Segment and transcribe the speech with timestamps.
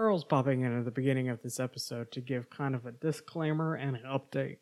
[0.00, 3.74] Charles popping in at the beginning of this episode to give kind of a disclaimer
[3.74, 4.56] and an update.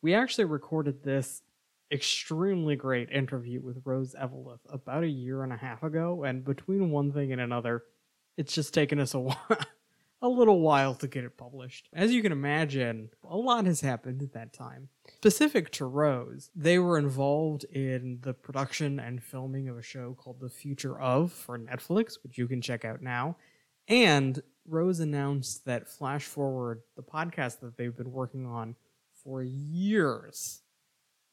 [0.00, 1.42] We actually recorded this
[1.90, 6.92] extremely great interview with Rose Eveleth about a year and a half ago, and between
[6.92, 7.82] one thing and another,
[8.36, 9.58] it's just taken us a while.
[10.22, 11.88] A little while to get it published.
[11.92, 14.88] As you can imagine, a lot has happened at that time.
[15.16, 20.38] Specific to Rose, they were involved in the production and filming of a show called
[20.38, 23.36] The Future of for Netflix, which you can check out now.
[23.88, 28.76] And Rose announced that Flash Forward, the podcast that they've been working on
[29.22, 30.62] for years,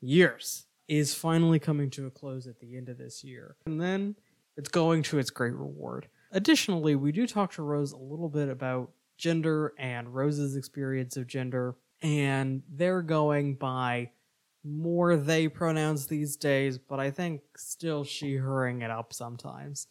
[0.02, 3.56] years, is finally coming to a close at the end of this year.
[3.66, 4.16] And then
[4.58, 6.08] it's going to its great reward.
[6.32, 11.28] Additionally, we do talk to Rose a little bit about gender and Rose's experience of
[11.28, 14.10] gender, and they're going by
[14.64, 19.88] more they pronouns these days, but I think still she herring it up sometimes.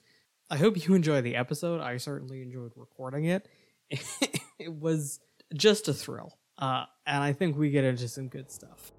[0.52, 1.80] I hope you enjoy the episode.
[1.80, 3.48] I certainly enjoyed recording it.
[3.90, 5.18] it was
[5.54, 6.36] just a thrill.
[6.58, 8.92] Uh, and I think we get into some good stuff.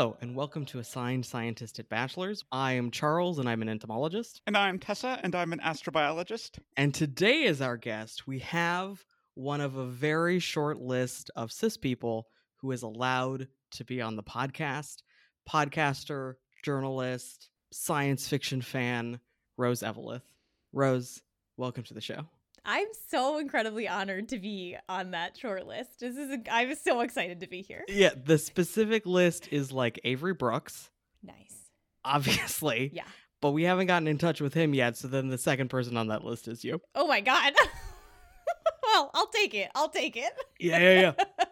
[0.00, 2.42] Hello, and welcome to Assigned Scientist at Bachelor's.
[2.50, 4.40] I am Charles, and I'm an entomologist.
[4.46, 6.58] And I'm Tessa, and I'm an astrobiologist.
[6.74, 11.76] And today, as our guest, we have one of a very short list of cis
[11.76, 12.28] people
[12.62, 15.02] who is allowed to be on the podcast
[15.46, 19.20] podcaster, journalist, science fiction fan,
[19.58, 20.22] Rose Eveleth.
[20.72, 21.20] Rose,
[21.58, 22.24] welcome to the show.
[22.64, 26.00] I'm so incredibly honored to be on that short list.
[26.00, 27.84] This is a, I'm so excited to be here.
[27.88, 30.90] Yeah, the specific list is like Avery Brooks.
[31.22, 31.70] Nice.
[32.04, 32.90] Obviously.
[32.92, 33.04] Yeah.
[33.40, 36.08] But we haven't gotten in touch with him yet, so then the second person on
[36.08, 36.80] that list is you.
[36.94, 37.54] Oh my god.
[38.82, 39.70] well, I'll take it.
[39.74, 40.32] I'll take it.
[40.58, 41.44] Yeah, yeah, yeah.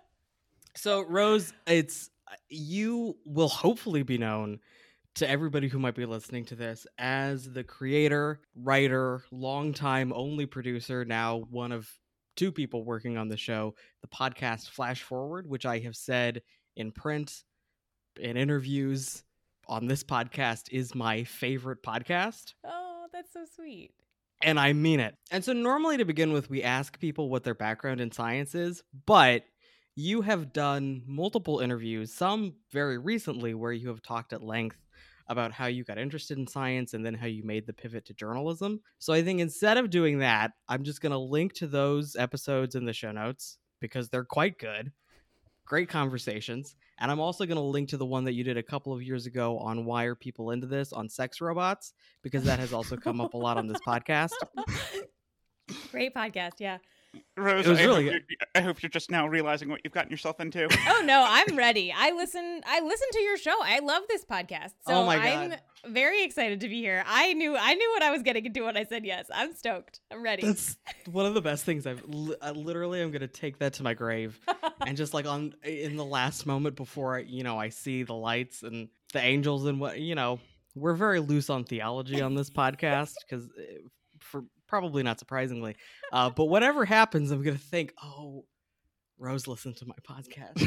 [0.76, 2.10] so, Rose, it's
[2.50, 4.60] you will hopefully be known
[5.18, 11.04] to everybody who might be listening to this as the creator, writer, longtime only producer,
[11.04, 11.90] now one of
[12.36, 16.42] two people working on the show, the podcast Flash Forward, which I have said
[16.76, 17.42] in print,
[18.20, 19.24] in interviews,
[19.66, 22.54] on this podcast is my favorite podcast.
[22.64, 23.90] Oh, that's so sweet.
[24.44, 25.16] And I mean it.
[25.32, 28.84] And so, normally to begin with, we ask people what their background in science is,
[29.04, 29.42] but
[29.96, 34.76] you have done multiple interviews, some very recently, where you have talked at length
[35.28, 38.14] about how you got interested in science and then how you made the pivot to
[38.14, 38.80] journalism.
[38.98, 42.74] So I think instead of doing that, I'm just going to link to those episodes
[42.74, 44.92] in the show notes because they're quite good.
[45.66, 46.76] Great conversations.
[46.98, 49.02] And I'm also going to link to the one that you did a couple of
[49.02, 52.96] years ago on why are people into this on sex robots because that has also
[52.96, 54.32] come up a lot on this podcast.
[55.92, 56.78] Great podcast, yeah.
[57.36, 59.92] Rose, It was I, really hope you're- I hope you're just now realizing what you've
[59.94, 60.68] gotten yourself into.
[60.88, 61.92] Oh no, I'm ready.
[61.96, 63.54] I listen I listen to your show.
[63.62, 64.72] I love this podcast.
[64.86, 65.60] So Oh my I'm God.
[65.86, 67.04] very excited to be here.
[67.06, 69.26] I knew I knew what I was getting into when I said yes.
[69.32, 70.00] I'm stoked.
[70.10, 70.44] I'm ready.
[70.46, 70.76] That's
[71.10, 72.02] one of the best things I've
[72.42, 74.38] I literally I'm going to take that to my grave
[74.86, 78.14] and just like on in the last moment before I, you know I see the
[78.14, 80.40] lights and the angels and what you know
[80.74, 83.78] we're very loose on theology on this podcast because for eh,
[84.68, 85.74] probably not surprisingly
[86.12, 88.44] uh, but whatever happens I'm gonna think oh
[89.20, 90.62] Rose listened to my podcast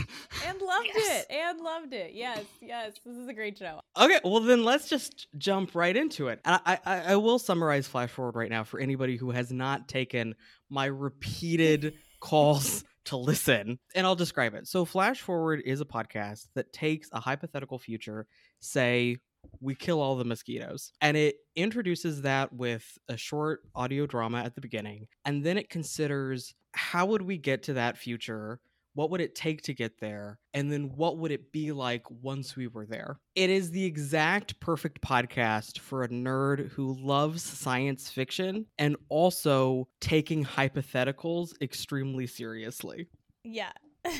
[0.46, 1.22] and loved Yes.
[1.30, 1.34] it.
[1.34, 2.12] And loved it.
[2.14, 3.00] Yes, yes.
[3.06, 3.80] This is a great show.
[3.98, 7.88] okay well then let's just jump right into it and I, I I will summarize
[7.88, 10.36] flash forward right now for anybody who has not taken
[10.70, 14.68] my repeated calls to listen and I'll describe it.
[14.68, 18.28] So Flash Forward is a podcast that takes a hypothetical future,
[18.60, 19.18] say
[19.60, 24.56] we kill all the mosquitoes, and it introduces that with a short audio drama at
[24.56, 28.60] the beginning, and then it considers how would we get to that future?
[28.94, 30.40] What would it take to get there?
[30.54, 33.20] And then what would it be like once we were there?
[33.36, 39.88] It is the exact perfect podcast for a nerd who loves science fiction and also
[40.02, 43.08] taking hypotheticals extremely seriously.
[43.46, 43.72] Yeah.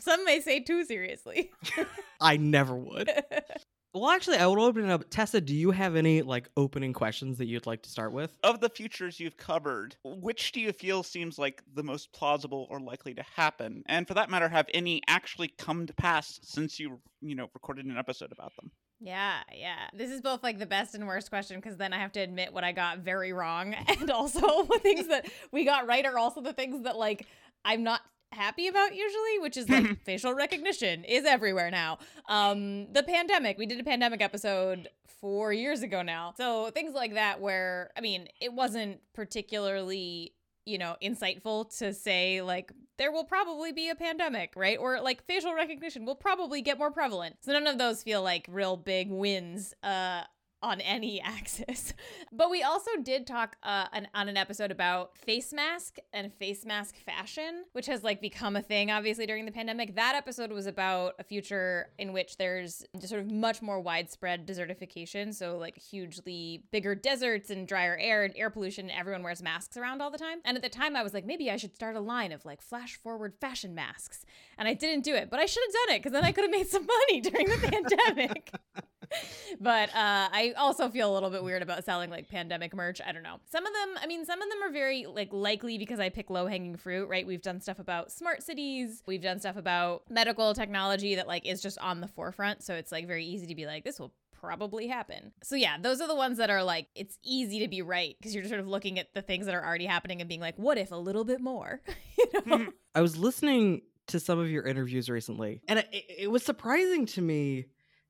[0.00, 1.50] Some may say too seriously.
[2.20, 3.10] I never would.
[3.94, 5.04] Well, actually, I would open it up.
[5.08, 8.36] Tessa, do you have any like opening questions that you'd like to start with?
[8.42, 12.80] Of the futures you've covered, which do you feel seems like the most plausible or
[12.80, 13.84] likely to happen?
[13.86, 17.86] And for that matter, have any actually come to pass since you, you know, recorded
[17.86, 18.72] an episode about them?
[18.98, 19.88] Yeah, yeah.
[19.92, 22.52] This is both like the best and worst question because then I have to admit
[22.52, 24.40] what I got very wrong, and also
[24.72, 27.26] the things that we got right are also the things that like
[27.64, 28.00] I'm not
[28.34, 31.98] happy about usually, which is like facial recognition is everywhere now.
[32.28, 34.88] Um, the pandemic, we did a pandemic episode
[35.20, 36.34] four years ago now.
[36.36, 40.34] So things like that, where I mean, it wasn't particularly
[40.66, 44.78] you know, insightful to say like there will probably be a pandemic, right?
[44.78, 47.36] Or like facial recognition will probably get more prevalent.
[47.40, 50.22] So none of those feel like real big wins uh
[50.64, 51.94] on any axis.
[52.32, 56.64] But we also did talk uh, an, on an episode about face mask and face
[56.64, 59.94] mask fashion, which has like become a thing obviously during the pandemic.
[59.94, 64.46] That episode was about a future in which there's just sort of much more widespread
[64.46, 68.88] desertification, so like hugely bigger deserts and drier air and air pollution.
[68.88, 70.38] And everyone wears masks around all the time.
[70.44, 72.62] And at the time, I was like, maybe I should start a line of like
[72.62, 74.24] flash forward fashion masks,
[74.58, 76.44] and I didn't do it, but I should have done it because then I could
[76.44, 78.50] have made some money during the pandemic.
[79.60, 83.00] but uh, I also feel a little bit weird about selling like pandemic merch.
[83.06, 83.40] I don't know.
[83.50, 86.30] Some of them, I mean, some of them are very like likely because I pick
[86.30, 87.26] low hanging fruit, right?
[87.26, 89.02] We've done stuff about smart cities.
[89.06, 92.62] We've done stuff about medical technology that like is just on the forefront.
[92.62, 94.12] So it's like very easy to be like, this will
[94.44, 95.32] probably happen.
[95.42, 98.34] So yeah, those are the ones that are like it's easy to be right because
[98.34, 100.76] you're sort of looking at the things that are already happening and being like, what
[100.76, 101.80] if a little bit more?
[102.18, 102.66] you know?
[102.94, 107.22] I was listening to some of your interviews recently, and it, it was surprising to
[107.22, 107.66] me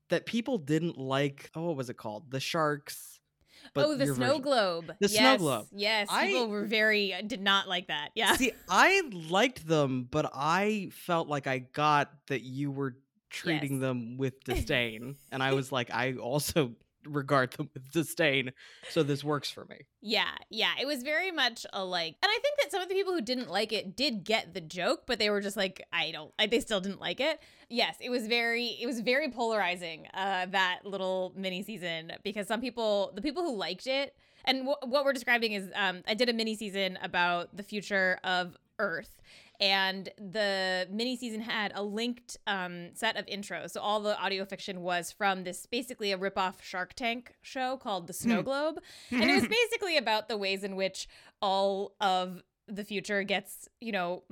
[0.09, 1.49] that people didn't like.
[1.55, 2.29] Oh, what was it called?
[2.31, 3.19] The sharks.
[3.75, 4.41] oh, the snow version.
[4.41, 4.85] globe.
[4.99, 5.67] The yes, snow globe.
[5.71, 8.09] Yes, I- people were very uh, did not like that.
[8.15, 8.35] Yeah.
[8.35, 12.95] See, I liked them, but I felt like I got that you were
[13.29, 13.81] treating Yes.
[13.81, 16.73] them with disdain, and I was like, I also
[17.05, 18.51] regard them with disdain,
[18.89, 19.77] so this works for me.
[20.01, 20.71] Yeah, yeah.
[20.79, 23.21] It was very much a like, and I think that some of the people who
[23.21, 26.47] didn't like it did get the joke, but they were just like, I don't, I,
[26.47, 27.39] they still didn't like it.
[27.69, 30.07] Yes, it was very, it was very polarizing.
[30.13, 34.15] Uh, that little mini season because some people, the people who liked it,
[34.45, 38.19] and wh- what we're describing is, um, I did a mini season about the future
[38.23, 39.21] of Earth.
[39.59, 43.71] And the mini season had a linked um, set of intros.
[43.71, 48.07] So all the audio fiction was from this basically a ripoff Shark Tank show called
[48.07, 48.79] The Snow Globe.
[49.11, 51.07] And it was basically about the ways in which
[51.41, 54.23] all of the future gets you know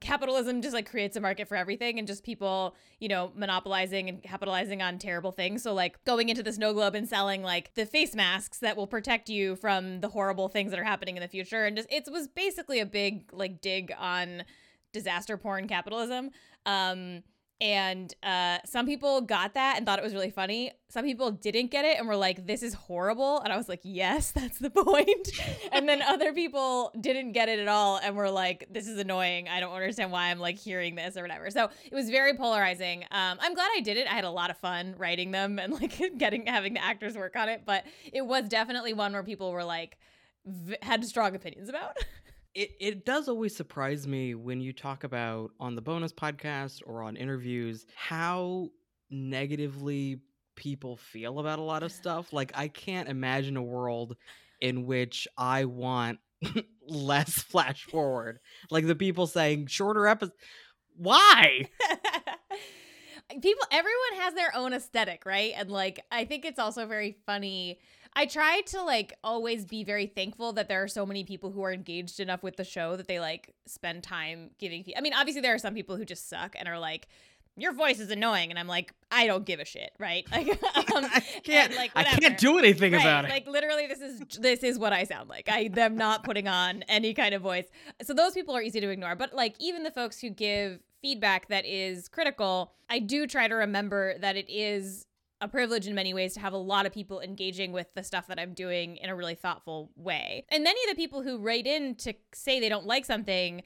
[0.00, 4.22] capitalism just like creates a market for everything and just people you know monopolizing and
[4.22, 5.62] capitalizing on terrible things.
[5.62, 8.86] So like going into the snow globe and selling like the face masks that will
[8.86, 11.64] protect you from the horrible things that are happening in the future.
[11.64, 14.44] And just it was basically a big like dig on
[14.92, 16.30] disaster porn capitalism
[16.66, 17.22] um
[17.62, 20.72] and uh, some people got that and thought it was really funny.
[20.88, 23.38] Some people didn't get it and were like, this is horrible.
[23.38, 25.28] And I was like, yes, that's the point.
[25.70, 29.48] and then other people didn't get it at all and were like, this is annoying.
[29.48, 31.50] I don't understand why I'm like hearing this or whatever.
[31.50, 33.04] So it was very polarizing.
[33.12, 34.08] Um, I'm glad I did it.
[34.08, 37.36] I had a lot of fun writing them and like getting having the actors work
[37.36, 37.62] on it.
[37.64, 39.98] But it was definitely one where people were like,
[40.44, 41.96] v- had strong opinions about.
[42.54, 47.02] It it does always surprise me when you talk about on the bonus podcast or
[47.02, 48.68] on interviews how
[49.10, 50.20] negatively
[50.54, 52.32] people feel about a lot of stuff.
[52.32, 54.16] Like I can't imagine a world
[54.60, 56.18] in which I want
[56.86, 58.38] less flash forward.
[58.70, 60.36] Like the people saying shorter episodes.
[60.96, 61.68] Why?
[63.40, 67.78] people everyone has their own aesthetic right and like i think it's also very funny
[68.14, 71.62] i try to like always be very thankful that there are so many people who
[71.62, 75.40] are engaged enough with the show that they like spend time giving i mean obviously
[75.40, 77.08] there are some people who just suck and are like
[77.56, 80.48] your voice is annoying and i'm like i don't give a shit right like
[80.94, 81.74] um, I can't.
[81.76, 83.30] like, I can't do anything Right, about it.
[83.30, 85.48] Like literally, this is this is what I sound like.
[85.50, 87.66] I am not putting on any kind of voice.
[88.02, 89.14] So those people are easy to ignore.
[89.16, 93.54] But like even the folks who give feedback that is critical, I do try to
[93.54, 95.06] remember that it is
[95.42, 98.28] a privilege in many ways to have a lot of people engaging with the stuff
[98.28, 100.46] that I'm doing in a really thoughtful way.
[100.48, 103.62] And many of the people who write in to say they don't like something,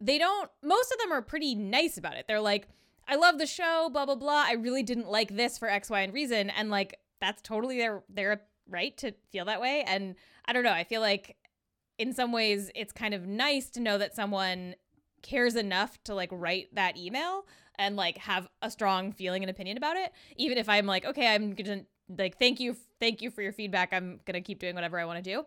[0.00, 2.26] they don't most of them are pretty nice about it.
[2.26, 2.68] They're like,
[3.06, 4.44] I love the show, blah blah blah.
[4.46, 6.50] I really didn't like this for X, Y, and reason.
[6.50, 9.84] And like that's totally their their right to feel that way.
[9.86, 11.36] And I don't know, I feel like
[11.98, 14.74] in some ways it's kind of nice to know that someone
[15.22, 17.46] cares enough to like write that email
[17.78, 20.12] and like have a strong feeling and opinion about it.
[20.36, 21.82] Even if I'm like, okay, I'm gonna
[22.18, 25.22] like thank you thank you for your feedback i'm gonna keep doing whatever i want
[25.22, 25.46] to do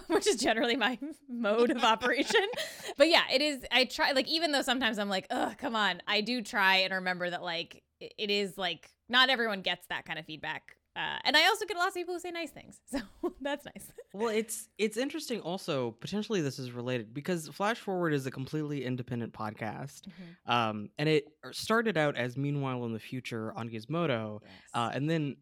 [0.08, 0.96] which is generally my
[1.28, 2.44] mode of operation
[2.98, 6.00] but yeah it is i try like even though sometimes i'm like oh come on
[6.06, 10.04] i do try and remember that like it- it is like not everyone gets that
[10.04, 12.80] kind of feedback uh, and i also get lots of people who say nice things
[12.90, 12.98] so
[13.40, 15.40] that's nice Well, it's it's interesting.
[15.40, 20.02] Also, potentially this is related because Flash Forward is a completely independent podcast,
[20.46, 24.40] um, and it started out as Meanwhile in the Future on Gizmodo,
[24.72, 25.36] uh, and then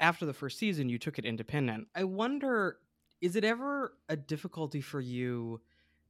[0.00, 1.86] after the first season, you took it independent.
[1.94, 2.78] I wonder,
[3.20, 5.60] is it ever a difficulty for you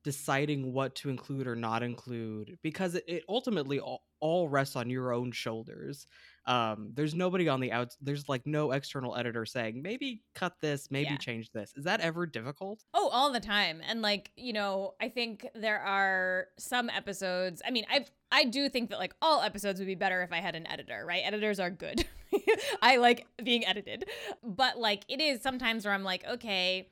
[0.04, 4.88] deciding what to include or not include because it, it ultimately all, all rests on
[4.88, 6.06] your own shoulders
[6.46, 10.90] um there's nobody on the outs there's like no external editor saying maybe cut this
[10.90, 11.16] maybe Yeah.
[11.16, 13.80] change this is that ever difficult Oh, all the time.
[13.88, 17.60] And like, you know, I think there are some episodes.
[17.66, 20.36] I mean, I I do think that like all episodes would be better if I
[20.40, 21.22] had an editor, right?
[21.24, 22.04] Editors are good.
[22.82, 24.04] I like being edited.
[24.42, 26.90] But like it is sometimes where I'm like, okay,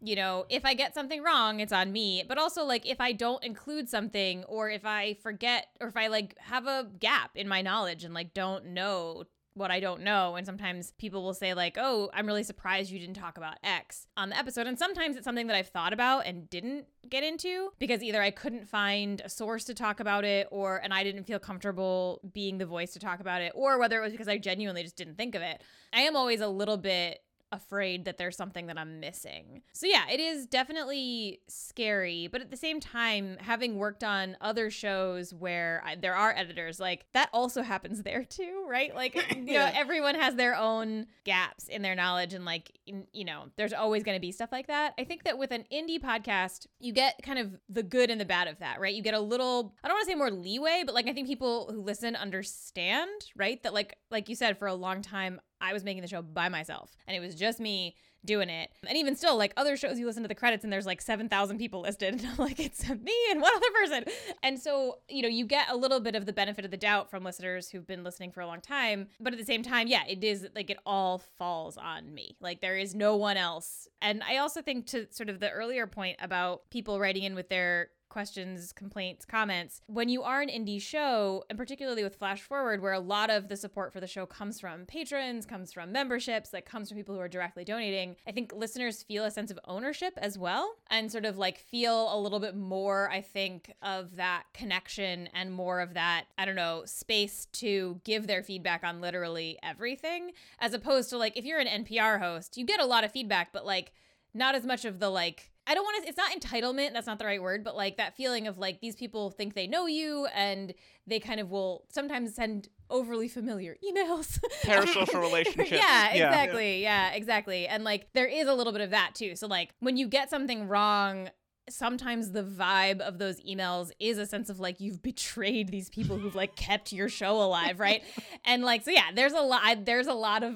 [0.00, 2.24] you know, if I get something wrong, it's on me.
[2.26, 6.08] But also like if I don't include something or if I forget or if I
[6.08, 9.24] like have a gap in my knowledge and like don't know
[9.54, 10.34] what I don't know.
[10.34, 14.06] And sometimes people will say, like, oh, I'm really surprised you didn't talk about X
[14.16, 14.66] on the episode.
[14.66, 18.30] And sometimes it's something that I've thought about and didn't get into because either I
[18.30, 22.58] couldn't find a source to talk about it or, and I didn't feel comfortable being
[22.58, 25.16] the voice to talk about it, or whether it was because I genuinely just didn't
[25.16, 25.62] think of it.
[25.92, 27.20] I am always a little bit
[27.54, 29.62] afraid that there's something that I'm missing.
[29.72, 34.70] So yeah, it is definitely scary, but at the same time, having worked on other
[34.70, 38.94] shows where I, there are editors, like that also happens there too, right?
[38.94, 43.24] Like you know, everyone has their own gaps in their knowledge and like in- you
[43.24, 44.94] know, there's always going to be stuff like that.
[44.98, 48.24] I think that with an indie podcast, you get kind of the good and the
[48.24, 48.94] bad of that, right?
[48.94, 51.28] You get a little I don't want to say more leeway, but like I think
[51.28, 53.62] people who listen understand, right?
[53.62, 56.48] That like like you said for a long time I was making the show by
[56.48, 58.70] myself and it was just me doing it.
[58.86, 61.58] And even still, like other shows, you listen to the credits and there's like 7,000
[61.58, 62.14] people listed.
[62.14, 64.04] And I'm like, it's me and one other person.
[64.42, 67.10] And so, you know, you get a little bit of the benefit of the doubt
[67.10, 69.08] from listeners who've been listening for a long time.
[69.20, 72.36] But at the same time, yeah, it is like it all falls on me.
[72.40, 73.88] Like there is no one else.
[74.00, 77.48] And I also think to sort of the earlier point about people writing in with
[77.48, 79.80] their questions, complaints, comments.
[79.86, 83.48] When you are an indie show, and particularly with Flash Forward, where a lot of
[83.48, 87.16] the support for the show comes from patrons, comes from memberships, that comes from people
[87.16, 91.10] who are directly donating, I think listeners feel a sense of ownership as well and
[91.10, 95.80] sort of like feel a little bit more, I think, of that connection and more
[95.80, 100.30] of that, I don't know, space to give their feedback on literally everything,
[100.60, 103.52] as opposed to like if you're an NPR host, you get a lot of feedback,
[103.52, 103.92] but like
[104.32, 107.18] not as much of the like I don't want to it's not entitlement, that's not
[107.18, 110.26] the right word, but like that feeling of like these people think they know you
[110.34, 110.74] and
[111.06, 114.38] they kind of will sometimes send overly familiar emails.
[114.64, 115.70] Parasocial relationships.
[115.70, 116.82] yeah, exactly.
[116.82, 117.66] Yeah, exactly.
[117.66, 119.36] And like there is a little bit of that too.
[119.36, 121.30] So like when you get something wrong,
[121.70, 126.18] sometimes the vibe of those emails is a sense of like you've betrayed these people
[126.18, 128.02] who've like kept your show alive, right?
[128.44, 130.54] and like so yeah, there's a lot there's a lot of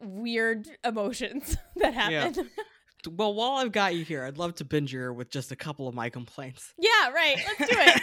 [0.00, 2.34] weird emotions that happen.
[2.34, 2.62] Yeah.
[3.06, 5.86] Well while i've got you here i'd love to binge your with just a couple
[5.88, 7.36] of my complaints Yeah, right.
[7.58, 8.02] Let's do it.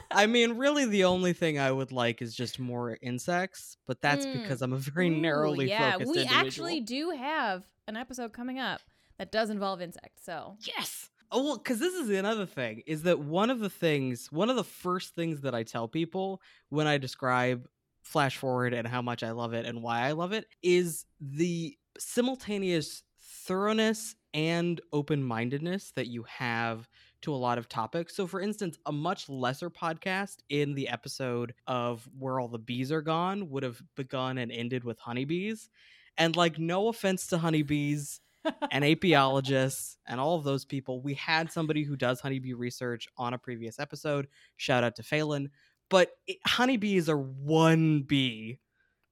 [0.10, 4.24] I mean, really, the only thing I would like is just more insects, but that's
[4.26, 4.32] Mm.
[4.32, 6.46] because I'm a very Ooh, narrowly yeah, focused Yeah, we individual.
[6.46, 8.80] actually do have an episode coming up
[9.18, 10.24] that does involve insects.
[10.24, 11.10] So yes.
[11.30, 14.56] Oh well, because this is another thing is that one of the things, one of
[14.56, 16.40] the first things that I tell people
[16.70, 17.68] when I describe
[18.02, 21.76] Flash Forward and how much I love it and why I love it is the
[21.98, 23.02] simultaneous
[23.48, 26.86] thoroughness and open mindedness that you have
[27.22, 28.14] to a lot of topics.
[28.14, 32.92] So, for instance, a much lesser podcast in the episode of Where All the Bees
[32.92, 35.70] Are Gone would have begun and ended with honeybees.
[36.18, 38.20] And, like, no offense to honeybees
[38.70, 43.32] and apiologists and all of those people, we had somebody who does honeybee research on
[43.32, 44.28] a previous episode.
[44.56, 45.50] Shout out to Phelan.
[45.88, 48.58] But it, honeybees are one bee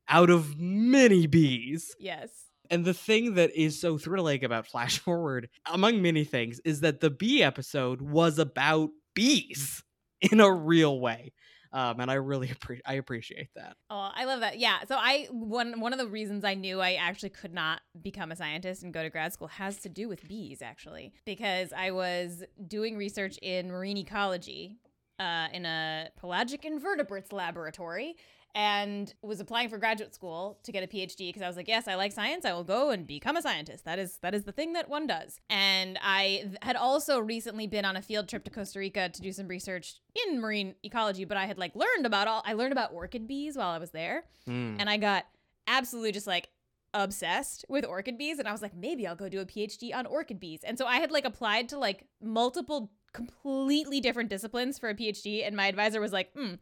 [0.08, 1.96] out of many bees.
[1.98, 2.28] yes.
[2.70, 7.00] And the thing that is so thrilling about Flash Forward, among many things, is that
[7.00, 9.82] the bee episode was about bees
[10.20, 11.32] in a real way.
[11.72, 13.76] Um, and I really appre- I appreciate that.
[13.90, 14.58] Oh, I love that.
[14.58, 14.78] Yeah.
[14.88, 18.36] So I one one of the reasons I knew I actually could not become a
[18.36, 22.44] scientist and go to grad school has to do with bees actually because I was
[22.66, 24.76] doing research in marine ecology
[25.18, 28.16] uh, in a pelagic invertebrates laboratory
[28.56, 31.86] and was applying for graduate school to get a PhD because I was like, yes,
[31.86, 32.46] I like science.
[32.46, 33.84] I will go and become a scientist.
[33.84, 35.38] That is that is the thing that one does.
[35.50, 39.30] And I had also recently been on a field trip to Costa Rica to do
[39.30, 42.92] some research in marine ecology, but I had like learned about all I learned about
[42.94, 44.76] orchid bees while I was there, Mm.
[44.80, 45.26] and I got
[45.68, 46.48] absolutely just like
[46.94, 50.06] obsessed with orchid bees and I was like maybe I'll go do a PhD on
[50.06, 50.60] orchid bees.
[50.64, 55.46] And so I had like applied to like multiple completely different disciplines for a PhD
[55.46, 56.54] and my advisor was like, "Hmm,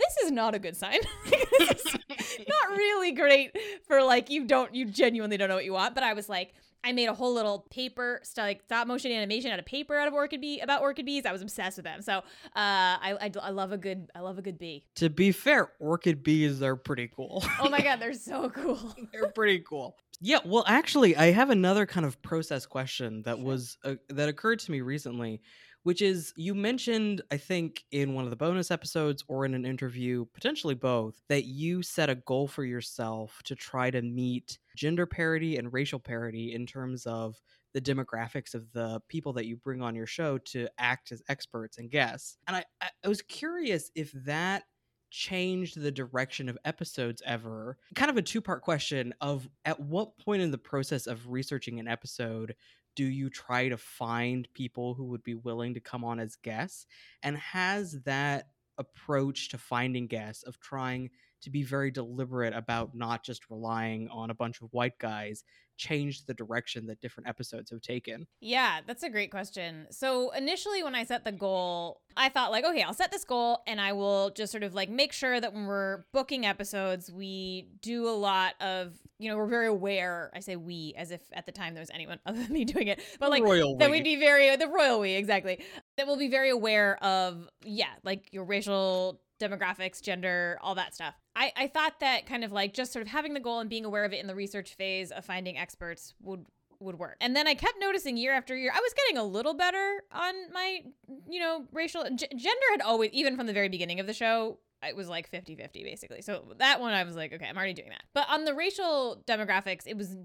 [0.00, 0.98] this is not a good sign.
[1.30, 6.04] not really great for like you don't you genuinely don't know what you want." But
[6.04, 6.52] I was like
[6.82, 10.08] I made a whole little paper, st- like stop motion animation out of paper out
[10.08, 11.26] of orchid bee about orchid bees.
[11.26, 12.00] I was obsessed with them.
[12.02, 12.22] So uh,
[12.54, 14.84] I, I I love a good I love a good bee.
[14.96, 17.44] To be fair, orchid bees are pretty cool.
[17.60, 18.94] Oh my god, they're so cool.
[19.12, 19.96] They're pretty cool.
[20.22, 24.58] Yeah, well, actually, I have another kind of process question that was uh, that occurred
[24.60, 25.40] to me recently,
[25.82, 29.64] which is you mentioned, I think, in one of the bonus episodes or in an
[29.64, 35.06] interview, potentially both, that you set a goal for yourself to try to meet gender
[35.06, 37.40] parity and racial parity in terms of
[37.72, 41.78] the demographics of the people that you bring on your show to act as experts
[41.78, 42.36] and guests.
[42.46, 42.64] And I,
[43.04, 44.64] I was curious if that
[45.10, 50.16] changed the direction of episodes ever kind of a two part question of at what
[50.18, 52.54] point in the process of researching an episode
[52.96, 56.86] do you try to find people who would be willing to come on as guests?
[57.22, 61.10] And has that approach to finding guests of trying
[61.42, 65.44] to be very deliberate about not just relying on a bunch of white guys
[65.80, 68.26] changed the direction that different episodes have taken?
[68.40, 69.86] Yeah, that's a great question.
[69.90, 73.62] So, initially, when I set the goal, I thought, like, okay, I'll set this goal
[73.66, 77.68] and I will just sort of like make sure that when we're booking episodes, we
[77.80, 80.30] do a lot of, you know, we're very aware.
[80.34, 82.88] I say we as if at the time there was anyone other than me doing
[82.88, 83.96] it, but like Royal that we.
[83.98, 85.64] we'd be very, the royal we, exactly.
[85.96, 91.14] That we'll be very aware of, yeah, like your racial demographics, gender, all that stuff.
[91.34, 93.84] I, I thought that kind of like just sort of having the goal and being
[93.84, 96.46] aware of it in the research phase of finding experts would
[96.78, 97.16] would work.
[97.20, 100.32] And then I kept noticing year after year, I was getting a little better on
[100.52, 100.80] my,
[101.28, 104.58] you know, racial g- gender had always, even from the very beginning of the show,
[104.82, 106.22] it was like 50 50 basically.
[106.22, 108.04] So that one I was like, okay, I'm already doing that.
[108.14, 110.16] But on the racial demographics, it was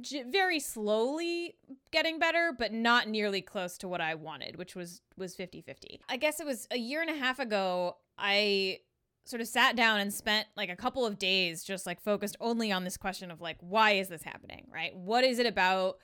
[0.00, 1.56] j- very slowly
[1.90, 6.00] getting better, but not nearly close to what I wanted, which was was 50 50.
[6.08, 8.80] I guess it was a year and a half ago, I
[9.24, 12.70] sort of sat down and spent like a couple of days just like focused only
[12.70, 14.94] on this question of like why is this happening right?
[14.94, 15.98] What is it about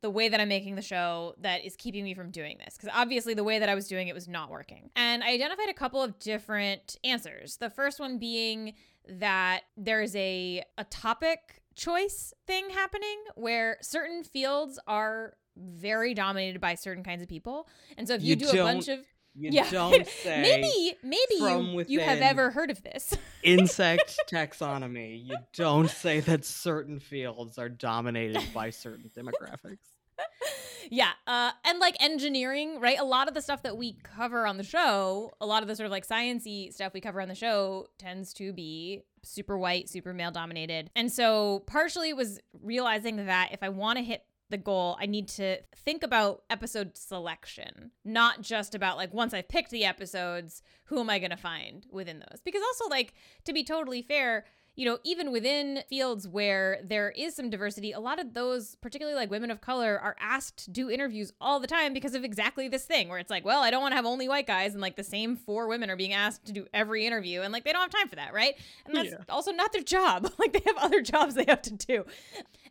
[0.00, 2.76] the way that i'm making the show that is keeping me from doing this?
[2.76, 4.90] Because obviously the way that i was doing it was not working.
[4.94, 7.56] And i identified a couple of different answers.
[7.56, 8.74] The first one being
[9.08, 16.74] that there's a a topic choice thing happening where certain fields are very dominated by
[16.76, 17.68] certain kinds of people.
[17.96, 19.00] And so if you, You do a bunch of
[19.34, 24.18] You yeah don't say maybe maybe from you, you have ever heard of this insect
[24.30, 25.24] taxonomy.
[25.26, 29.78] You don't say that certain fields are dominated by certain demographics.
[30.90, 34.56] yeah uh and like engineering right a lot of the stuff that we cover on
[34.56, 37.34] the show a lot of the sort of like sciency stuff we cover on the
[37.34, 43.26] show tends to be super white super male dominated and so partially it was realizing
[43.26, 47.90] that if i want to hit the goal i need to think about episode selection
[48.04, 51.86] not just about like once i've picked the episodes who am i going to find
[51.90, 52.40] within those?
[52.44, 54.44] Because also like to be totally fair
[54.78, 59.16] you know, even within fields where there is some diversity, a lot of those, particularly
[59.18, 62.68] like women of color, are asked to do interviews all the time because of exactly
[62.68, 64.80] this thing where it's like, well, I don't want to have only white guys, and
[64.80, 67.72] like the same four women are being asked to do every interview, and like they
[67.72, 68.54] don't have time for that, right?
[68.86, 69.18] And that's Yeah.
[69.28, 70.30] also not their job.
[70.38, 72.04] like they have other jobs they have to do.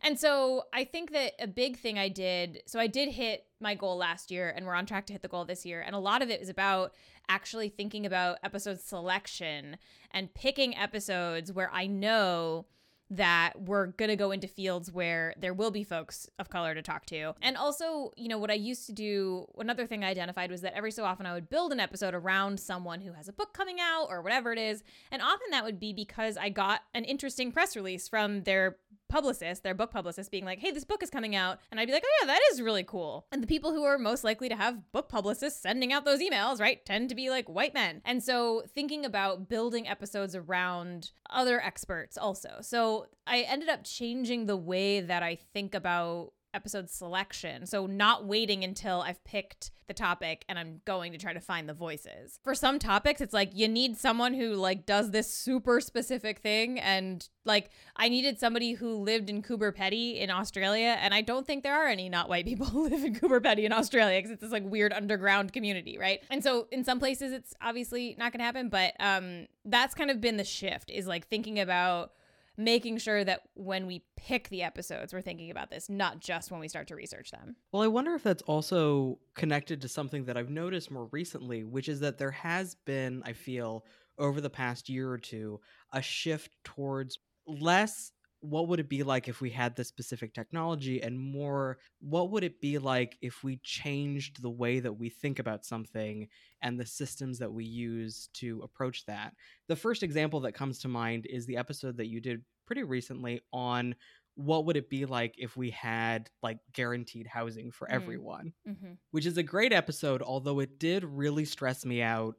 [0.02, 3.74] And so I think that a big thing I did, so I did hit my
[3.74, 5.80] goal last year, and we're on track to hit the goal this year.
[5.80, 6.94] And a lot of it is about
[7.28, 9.76] actually thinking about episode selection
[10.10, 12.66] and picking episodes where I know
[13.10, 16.82] that we're going to go into fields where there will be folks of color to
[16.82, 17.34] talk to.
[17.40, 20.74] And also, you know, what I used to do, another thing I identified was that
[20.74, 23.78] every so often I would build an episode around someone who has a book coming
[23.80, 24.82] out or whatever it is.
[25.10, 28.76] And often that would be because I got an interesting press release from their
[29.08, 31.58] publicist, their book publicist, being like, hey, this book is coming out.
[31.70, 33.26] And I'd be like, oh, yeah, that is really cool.
[33.32, 36.60] And the people who are most likely to have book publicists sending out those emails,
[36.60, 38.02] right, tend to be like white men.
[38.04, 42.58] And so thinking about building episodes around other experts also.
[42.60, 47.66] So I ended up changing the way that I think about episode selection.
[47.66, 51.68] So not waiting until I've picked the topic and I'm going to try to find
[51.68, 52.38] the voices.
[52.44, 56.78] For some topics it's like you need someone who like does this super specific thing
[56.78, 61.46] and like I needed somebody who lived in Coober Pedy in Australia and I don't
[61.46, 64.30] think there are any not white people who live in Coober Pedy in Australia because
[64.30, 66.20] it's this like weird underground community, right?
[66.30, 70.10] And so in some places it's obviously not going to happen, but um that's kind
[70.10, 72.12] of been the shift is like thinking about
[72.58, 76.60] making sure that when we pick the episodes, we're thinking about this, not just when
[76.60, 77.54] we start to research them.
[77.72, 81.88] Well, I wonder if that's also connected to something that I've noticed more recently, which
[81.88, 83.84] is that there has been, I feel,
[84.18, 85.60] over the past year or two,
[85.92, 88.10] a shift towards less
[88.40, 92.44] what would it be like if we had this specific technology and more what would
[92.44, 96.28] it be like if we changed the way that we think about something
[96.62, 99.32] and the systems that we use to approach that
[99.66, 103.40] the first example that comes to mind is the episode that you did pretty recently
[103.52, 103.94] on
[104.36, 107.92] what would it be like if we had like guaranteed housing for Mm.
[107.94, 108.92] everyone Mm-hmm.
[109.10, 112.36] which is a great episode although it did really stress me out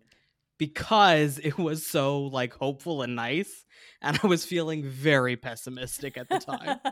[0.60, 3.66] because it was so like hopeful and nice
[4.04, 6.80] and i was feeling very pessimistic at the time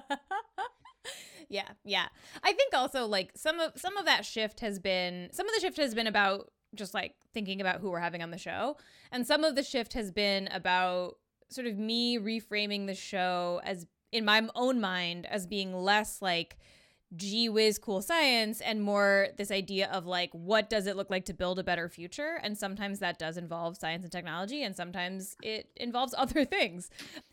[1.50, 2.08] yeah, yeah.
[2.44, 5.62] I think also like some of some of that shift has been some of the
[5.62, 8.78] shift has been about just like thinking about who we're having on the show,
[9.12, 11.16] and some of the shift has been about
[11.50, 16.58] sort of me reframing the show as in my own mind as being less like
[17.16, 21.26] gee whiz cool science and more this idea of like what does it look like
[21.26, 22.40] to build a better future?
[22.44, 26.90] And sometimes that does involve science and technology and sometimes it involves other things.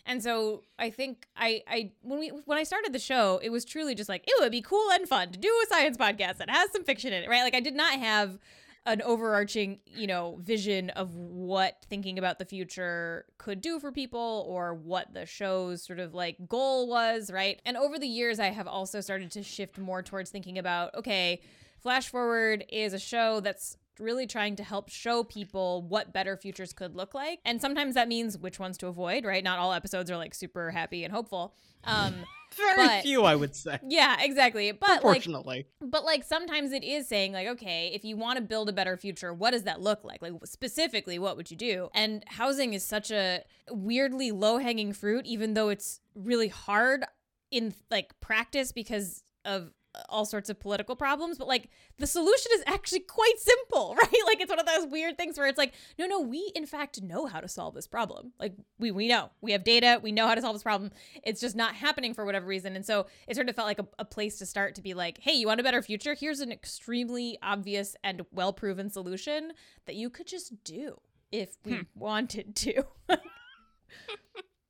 [0.06, 3.64] And so i think i i when we when i started the show it was
[3.64, 6.50] truly just like it would be cool and fun to do a science podcast that
[6.50, 7.42] has some fiction in it right?
[7.42, 8.38] Like i did not have
[8.86, 14.44] an overarching, you know, vision of what thinking about the future could do for people
[14.46, 17.62] or what the show's sort of like goal was, right?
[17.64, 21.40] And over the years I have also started to shift more towards thinking about okay,
[21.78, 26.72] Flash Forward is a show that's really trying to help show people what better futures
[26.72, 27.40] could look like.
[27.44, 29.44] And sometimes that means which ones to avoid, right?
[29.44, 31.54] Not all episodes are like super happy and hopeful.
[31.84, 32.14] Um
[32.56, 33.80] Very but- few, I would say.
[33.88, 34.70] yeah, exactly.
[34.70, 35.66] But like Unfortunately.
[35.80, 38.96] but like sometimes it is saying like okay if you want to build a better
[38.96, 42.84] future what does that look like like specifically what would you do and housing is
[42.84, 47.04] such a weirdly low hanging fruit even though it's really hard
[47.50, 49.72] in like practice because of
[50.08, 54.22] all sorts of political problems but like the solution is actually quite simple right?
[54.26, 57.02] Like it's one of those weird things where it's like no no we in fact
[57.02, 58.32] know how to solve this problem.
[58.38, 59.30] Like we we know.
[59.40, 60.00] We have data.
[60.02, 60.90] We know how to solve this problem.
[61.22, 62.76] It's just not happening for whatever reason.
[62.76, 65.18] And so it sort of felt like a, a place to start to be like
[65.20, 66.14] hey you want a better future?
[66.14, 69.52] Here's an extremely obvious and well proven solution
[69.86, 71.82] that you could just do if we hmm.
[71.94, 72.84] wanted to.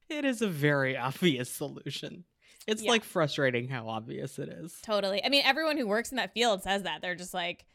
[0.06, 2.24] It is a very obvious solution.
[2.66, 2.90] It's Yeah.
[2.90, 4.78] like frustrating how obvious it is.
[4.82, 5.22] Totally.
[5.24, 7.02] I mean, everyone who works in that field says that.
[7.02, 7.66] They're just like,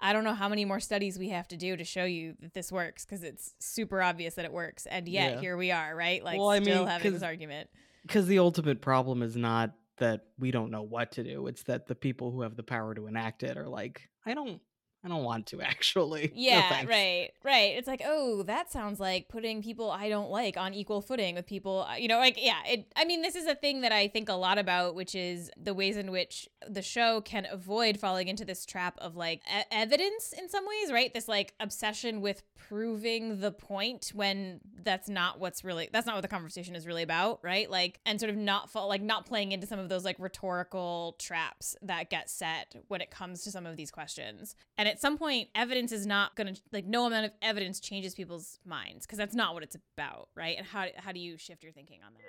[0.00, 2.54] I don't know how many more studies we have to do to show you that
[2.54, 4.86] this works because it's super obvious that it works.
[4.86, 5.40] And yet Yeah.
[5.40, 6.22] here we are, right?
[6.24, 7.70] Like Well, I still mean, having this argument.
[8.02, 11.46] Because the ultimate problem is not that we don't know what to do.
[11.46, 14.60] It's that the people who have the power to enact it are like, I don't
[15.04, 16.32] I don't want to actually.
[16.34, 17.74] Yeah, thanks." right, right.
[17.76, 21.46] It's like, oh, that sounds like putting people I don't like on equal footing with
[21.46, 22.58] people, you know, like, yeah.
[22.66, 25.50] It, I mean, this is a thing that I think a lot about, which is
[25.60, 29.62] the ways in which the show can avoid falling into this trap of like e-
[29.70, 31.12] evidence in some ways, right?
[31.12, 36.22] This like obsession with proving the point when that's not what's really, that's not what
[36.22, 37.70] the conversation is really about, right?
[37.70, 41.16] Like, and sort of not fall, like, not playing into some of those like rhetorical
[41.18, 44.54] traps that get set when it comes to some of these questions.
[44.78, 48.14] And at some point, evidence is not going to like no amount of evidence changes
[48.14, 50.56] people's minds because that's not what it's about, right?
[50.56, 52.22] And how how do you shift your thinking on that?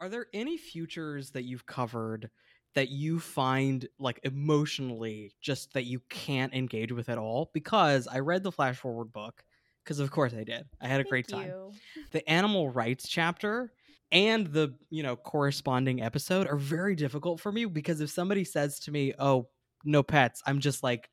[0.00, 2.30] Are there any futures that you've covered
[2.74, 7.50] that you find like emotionally just that you can't engage with at all?
[7.52, 9.42] Because I read the Flash Forward book,
[9.82, 10.66] because of course I did.
[10.80, 11.48] I had a great time.
[11.48, 11.72] you.
[12.12, 13.72] The animal rights chapter
[14.12, 18.78] and the you know corresponding episode are very difficult for me because if somebody says
[18.80, 19.48] to me, "Oh,
[19.84, 21.10] no pets," I'm just like,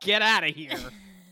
[0.00, 0.78] "Get out of here."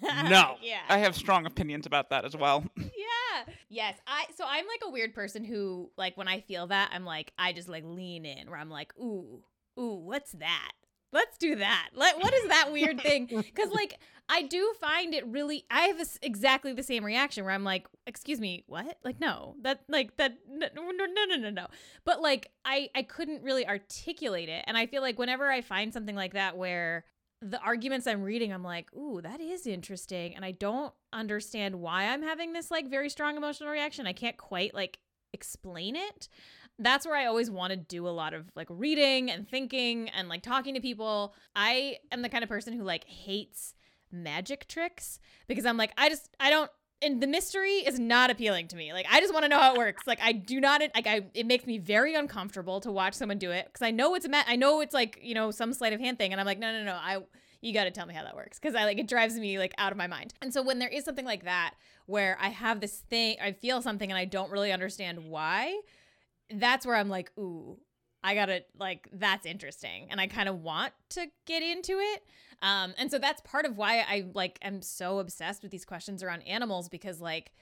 [0.02, 0.56] No.
[0.62, 0.80] yeah.
[0.88, 2.64] I have strong opinions about that as well.
[2.76, 3.54] yeah.
[3.68, 3.96] Yes.
[4.06, 7.32] I so I'm like a weird person who like when I feel that I'm like
[7.38, 9.42] I just like lean in where I'm like ooh
[9.78, 10.72] ooh what's that.
[11.12, 11.88] Let's do that.
[11.94, 13.26] Let what is that weird thing?
[13.26, 15.64] Because like I do find it really.
[15.70, 18.96] I have exactly the same reaction where I'm like, "Excuse me, what?
[19.02, 21.66] Like, no, that like that no no no no no no."
[22.04, 25.92] But like, I I couldn't really articulate it, and I feel like whenever I find
[25.92, 27.04] something like that where
[27.42, 32.04] the arguments I'm reading, I'm like, "Ooh, that is interesting," and I don't understand why
[32.04, 34.06] I'm having this like very strong emotional reaction.
[34.06, 35.00] I can't quite like
[35.32, 36.28] explain it
[36.80, 40.28] that's where I always want to do a lot of like reading and thinking and
[40.28, 41.34] like talking to people.
[41.54, 43.74] I am the kind of person who like hates
[44.10, 46.70] magic tricks because I'm like, I just, I don't,
[47.02, 48.92] and the mystery is not appealing to me.
[48.92, 50.06] Like, I just want to know how it works.
[50.06, 53.50] Like, I do not, like, I, it makes me very uncomfortable to watch someone do
[53.50, 55.94] it because I know it's a, ma- I know it's like, you know, some sleight
[55.94, 56.32] of hand thing.
[56.32, 57.20] And I'm like, no, no, no, I,
[57.62, 59.74] you got to tell me how that works because I like it drives me like
[59.78, 60.34] out of my mind.
[60.42, 61.74] And so when there is something like that
[62.06, 65.78] where I have this thing, I feel something and I don't really understand why,
[66.52, 67.78] that's where I'm like, ooh,
[68.22, 72.22] I gotta like that's interesting, and I kind of want to get into it.
[72.62, 76.22] Um, and so that's part of why I like am so obsessed with these questions
[76.22, 77.52] around animals because like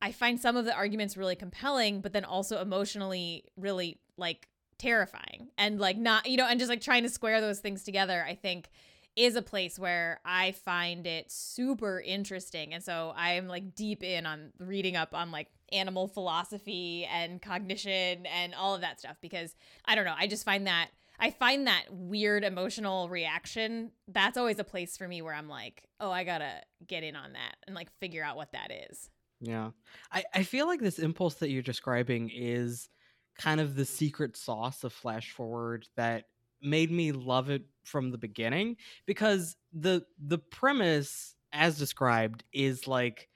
[0.00, 5.48] I find some of the arguments really compelling, but then also emotionally really like terrifying
[5.58, 8.24] and like not you know and just like trying to square those things together.
[8.26, 8.70] I think
[9.20, 12.72] is a place where I find it super interesting.
[12.72, 17.40] And so I am like deep in on reading up on like animal philosophy and
[17.42, 19.54] cognition and all of that stuff because
[19.84, 20.88] I don't know, I just find that
[21.22, 23.90] I find that weird emotional reaction.
[24.08, 27.34] That's always a place for me where I'm like, oh, I gotta get in on
[27.34, 29.10] that and like figure out what that is.
[29.38, 29.72] Yeah.
[30.10, 32.88] I, I feel like this impulse that you're describing is
[33.36, 36.24] kind of the secret sauce of Flash Forward that
[36.62, 43.28] made me love it from the beginning because the the premise as described is like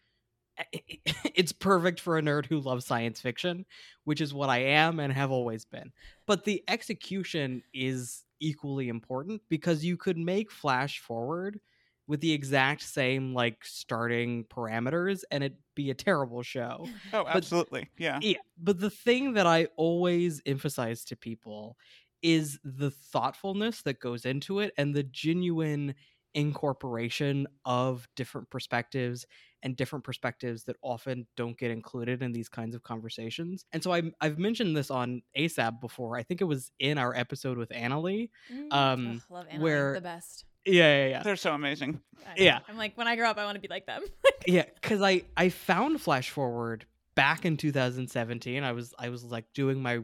[0.59, 3.65] eh, eh, eh, it's perfect for a nerd who loves science fiction,
[4.05, 5.93] which is what I am and have always been.
[6.27, 11.61] But the execution is equally important because you could make Flash Forward
[12.07, 16.87] with the exact same like starting parameters and it'd be a terrible show.
[17.13, 17.89] Oh, absolutely.
[17.97, 18.19] yeah.
[18.21, 18.39] Yeah.
[18.59, 21.79] But the thing that I always emphasize to people
[22.25, 25.95] is the thoughtfulness that goes into it and the genuine
[26.33, 29.27] incorporation of different perspectives
[29.63, 33.65] and different perspectives that often don't get included in these kinds of conversations.
[33.73, 36.17] And so I, I've mentioned this on ASAP before.
[36.17, 38.31] I think it was in our episode with Annalee.
[38.53, 38.73] Mm.
[38.73, 40.45] Um, Ugh, love Anna, where- the best.
[40.67, 41.23] Yeah, yeah, yeah.
[41.23, 42.01] They're so amazing.
[42.39, 42.61] Yeah.
[42.67, 44.03] I'm like when I grow up, I want to be like them.
[44.47, 49.45] yeah because i i found flash forward back in 2017 i was i was like
[49.55, 50.01] doing my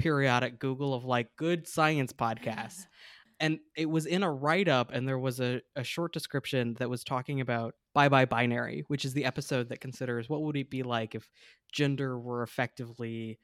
[0.00, 2.86] periodic google of like good science podcasts
[3.40, 7.04] and it was in a write-up and there was a, a short description that was
[7.04, 10.82] talking about bye bye binary which is the episode that considers what would it be
[10.82, 11.28] like if
[11.72, 13.38] gender were effectively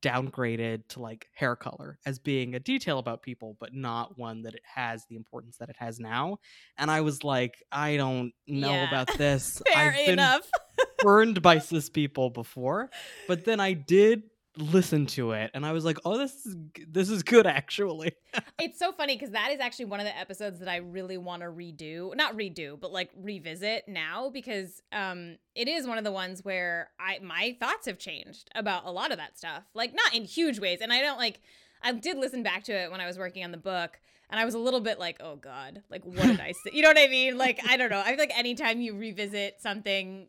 [0.00, 4.54] downgraded to like hair color as being a detail about people but not one that
[4.54, 6.38] it has the importance that it has now
[6.78, 8.88] and i was like i don't know Yeah.
[8.88, 10.48] about this Fair i've been enough.
[11.00, 12.88] burned by cis people before
[13.28, 14.22] but then i did
[14.56, 16.56] listen to it and i was like oh this is
[16.88, 18.12] this is good actually
[18.58, 21.42] It's so funny because that is actually one of the episodes that I really want
[21.42, 22.14] to redo.
[22.14, 26.90] Not redo, but like revisit now because um it is one of the ones where
[26.98, 29.64] I my thoughts have changed about a lot of that stuff.
[29.74, 30.78] Like not in huge ways.
[30.80, 31.40] And I don't like
[31.82, 33.98] I did listen back to it when I was working on the book
[34.30, 36.82] and I was a little bit like, "Oh god, like what did I say?" You
[36.82, 37.36] know what I mean?
[37.36, 38.00] Like I don't know.
[38.00, 40.28] I feel like anytime you revisit something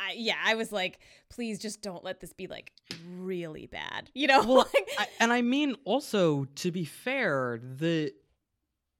[0.00, 2.72] I, yeah, I was like, please just don't let this be like
[3.18, 4.10] really bad.
[4.14, 8.12] You know, Well, like, I, and i mean also to be fair the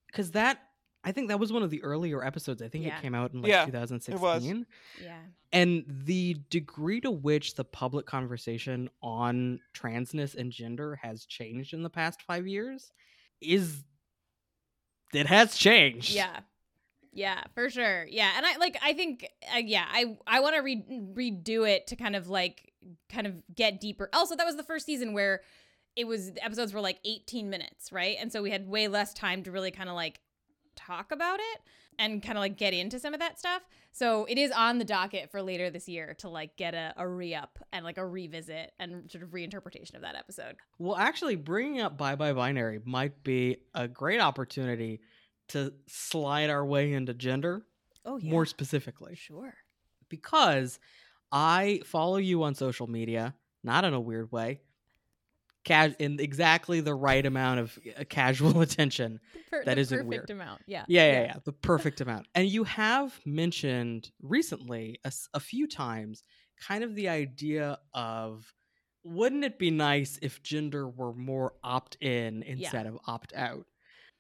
[0.06, 0.59] because that
[1.04, 2.96] i think that was one of the earlier episodes i think Yeah.
[2.98, 4.66] it came out in like Yeah, 2016
[5.02, 5.18] yeah.
[5.52, 11.82] and the degree to which the public conversation on transness and gender has changed in
[11.82, 12.90] the past five years
[13.40, 13.85] is
[15.12, 16.40] it has changed Yeah.
[17.16, 18.07] Yeah, for sure.
[18.11, 21.87] Yeah, and I like I think uh, yeah, I I want to re- redo it
[21.87, 22.74] to kind of like
[23.11, 24.11] kind of get deeper.
[24.12, 25.40] Also, that was the first season where
[25.96, 28.18] it was the episodes were like 18 minutes, right?
[28.20, 30.20] And so we had way less time to really kind of like
[30.76, 31.61] talk about it
[31.98, 33.62] and kind of like get into some of that stuff.
[33.92, 37.09] So it is on the docket for later this year to like get a, a
[37.09, 40.57] re-up and like a revisit and sort of reinterpretation of that episode.
[40.79, 45.00] Well, actually, bringing up Bye Bye Binary might be a great opportunity
[45.48, 47.64] to slide our way into gender
[48.04, 48.30] Oh yeah.
[48.30, 49.14] more specifically.
[49.16, 49.54] sure.
[50.09, 50.78] Because
[51.32, 54.61] I follow you on social media, not in a weird way,
[55.66, 59.18] ca- in exactly the right amount of uh, casual attention.
[59.50, 60.30] Per- That the isn't perfect weird.
[60.30, 60.62] amount.
[60.66, 60.85] Yeah.
[60.88, 62.28] Yeah, yeah, yeah, the perfect amount.
[62.35, 65.00] And you have mentioned recently
[65.35, 66.22] a few times
[66.64, 68.52] kind of the idea of
[69.02, 73.66] wouldn't it be nice if gender were more opt in instead of opt out?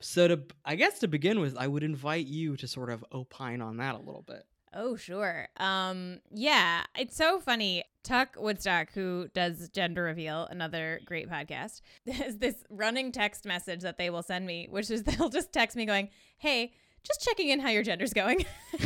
[0.00, 3.62] So to I guess to begin with, I would invite you to sort of opine
[3.62, 4.46] on that a little bit.
[4.74, 5.48] Oh, sure.
[5.56, 7.82] Um, yeah, it's so funny.
[8.02, 11.80] Tuck Woodstock, who does Gender Reveal, another great podcast,
[12.12, 15.76] has this running text message that they will send me, which is they'll just text
[15.76, 18.44] me going, Hey, just checking in how your gender's going.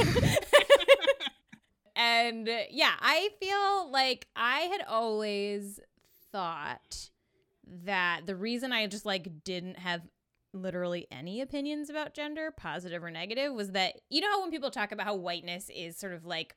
[1.97, 5.81] and uh, yeah, I feel like I had always
[6.31, 7.11] thought
[7.85, 10.03] that the reason I just like didn't have
[10.53, 14.71] literally any opinions about gender, positive or negative, was that you know how when people
[14.71, 16.57] talk about how whiteness is sort of like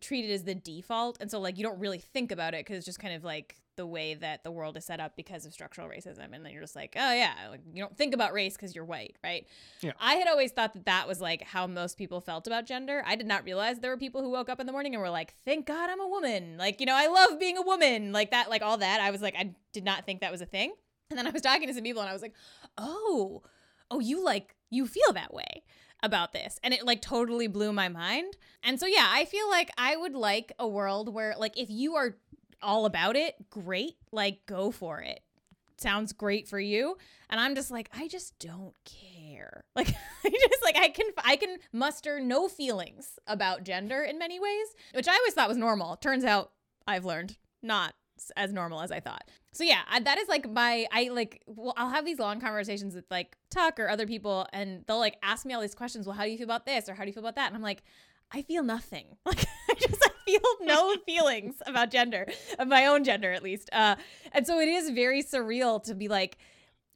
[0.00, 2.86] treated as the default, and so like you don't really think about it because it's
[2.86, 5.88] just kind of like the way that the world is set up because of structural
[5.88, 8.74] racism, and then you're just like, oh yeah, like you don't think about race because
[8.74, 9.46] you're white, right?
[9.80, 9.92] Yeah.
[9.98, 13.02] I had always thought that that was like how most people felt about gender.
[13.06, 15.08] I did not realize there were people who woke up in the morning and were
[15.08, 16.58] like, thank God I'm a woman.
[16.58, 18.12] Like, you know, I love being a woman.
[18.12, 19.00] Like that, like all that.
[19.00, 20.74] I was like, I did not think that was a thing.
[21.10, 22.34] And then I was talking to some people and I was like,
[22.78, 23.42] oh,
[23.90, 25.64] oh, you like, you feel that way
[26.02, 26.58] about this.
[26.62, 28.36] And it like totally blew my mind.
[28.62, 31.96] And so, yeah, I feel like I would like a world where, like, if you
[31.96, 32.16] are
[32.62, 33.96] all about it, great.
[34.12, 35.20] Like, go for it.
[35.78, 36.96] Sounds great for you.
[37.30, 39.64] And I'm just like, I just don't care.
[39.76, 39.94] Like,
[40.24, 44.66] I just like, I can, I can muster no feelings about gender in many ways,
[44.92, 45.96] which I always thought was normal.
[45.96, 46.50] Turns out
[46.86, 47.94] I've learned not
[48.36, 49.30] as normal as I thought.
[49.52, 52.94] So yeah, I, that is like my I like well I'll have these long conversations
[52.94, 56.16] with like Tuck or other people and they'll like ask me all these questions, well
[56.16, 57.48] how do you feel about this or how do you feel about that?
[57.48, 57.82] And I'm like
[58.32, 59.06] I feel nothing.
[59.26, 62.26] Like I just I feel no feelings about gender,
[62.58, 63.70] of my own gender at least.
[63.72, 63.96] Uh,
[64.32, 66.38] and so it is very surreal to be like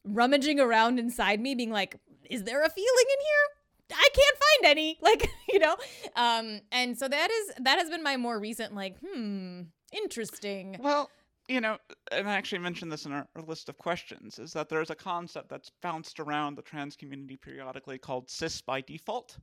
[0.03, 1.97] rummaging around inside me, being like,
[2.29, 3.97] is there a feeling in here?
[3.97, 4.97] I can't find any.
[5.01, 5.75] Like, you know?
[6.15, 9.61] Um, and so that is that has been my more recent, like, hmm,
[9.93, 10.77] interesting.
[10.79, 11.09] Well,
[11.47, 11.77] you know,
[12.11, 14.95] and I actually mentioned this in our, our list of questions, is that there's a
[14.95, 19.37] concept that's bounced around the trans community periodically called cis by default.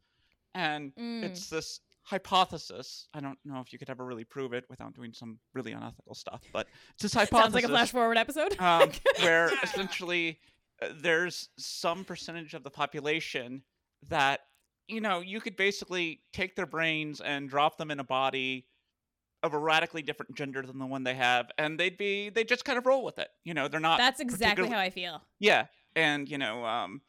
[0.55, 1.25] And Mm.
[1.25, 3.09] it's this hypothesis.
[3.15, 6.15] I don't know if you could ever really prove it without doing some really unethical
[6.15, 7.41] stuff, but it's this hypothesis.
[7.43, 8.59] Sounds like a flash forward episode.
[8.61, 10.39] um, where essentially
[10.83, 13.63] uh, there's some percentage of the population
[14.09, 14.41] that
[14.89, 18.67] you know you could basically take their brains and drop them in a body
[19.43, 22.65] of a radically different gender than the one they have and they'd be they just
[22.65, 25.23] kind of roll with it you know they're not That's exactly how I feel.
[25.39, 27.01] yeah and you know um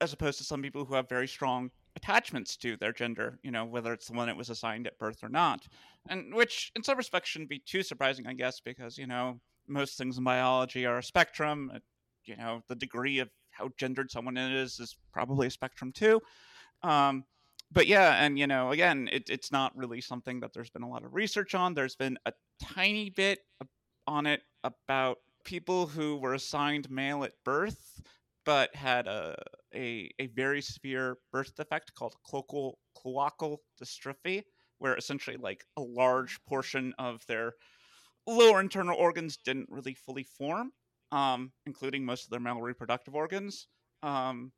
[0.00, 3.64] as opposed to some people who have very strong attachments to their gender you know
[3.64, 5.66] whether it's the one it was assigned at birth or not
[6.08, 9.96] and which in some respects shouldn't be too surprising i guess because you know most
[9.96, 11.78] things in biology are a spectrum uh,
[12.24, 16.20] you know the degree of how gendered someone is is probably a spectrum too
[16.82, 17.24] um
[17.72, 20.88] but yeah and you know again it, it's not really something that there's been a
[20.88, 21.74] lot of research on.
[21.74, 23.40] There's been a tiny bit
[24.06, 28.00] on it about people who were assigned male at birth
[28.44, 29.36] but had a
[29.74, 34.42] a, a very severe birth defect called cloacal cloacal exstrophy
[34.78, 37.54] where essentially like a large portion of their
[38.26, 40.72] lower internal organs didn't really fully form
[41.12, 43.68] um, including most of their male reproductive organs
[44.02, 44.52] um,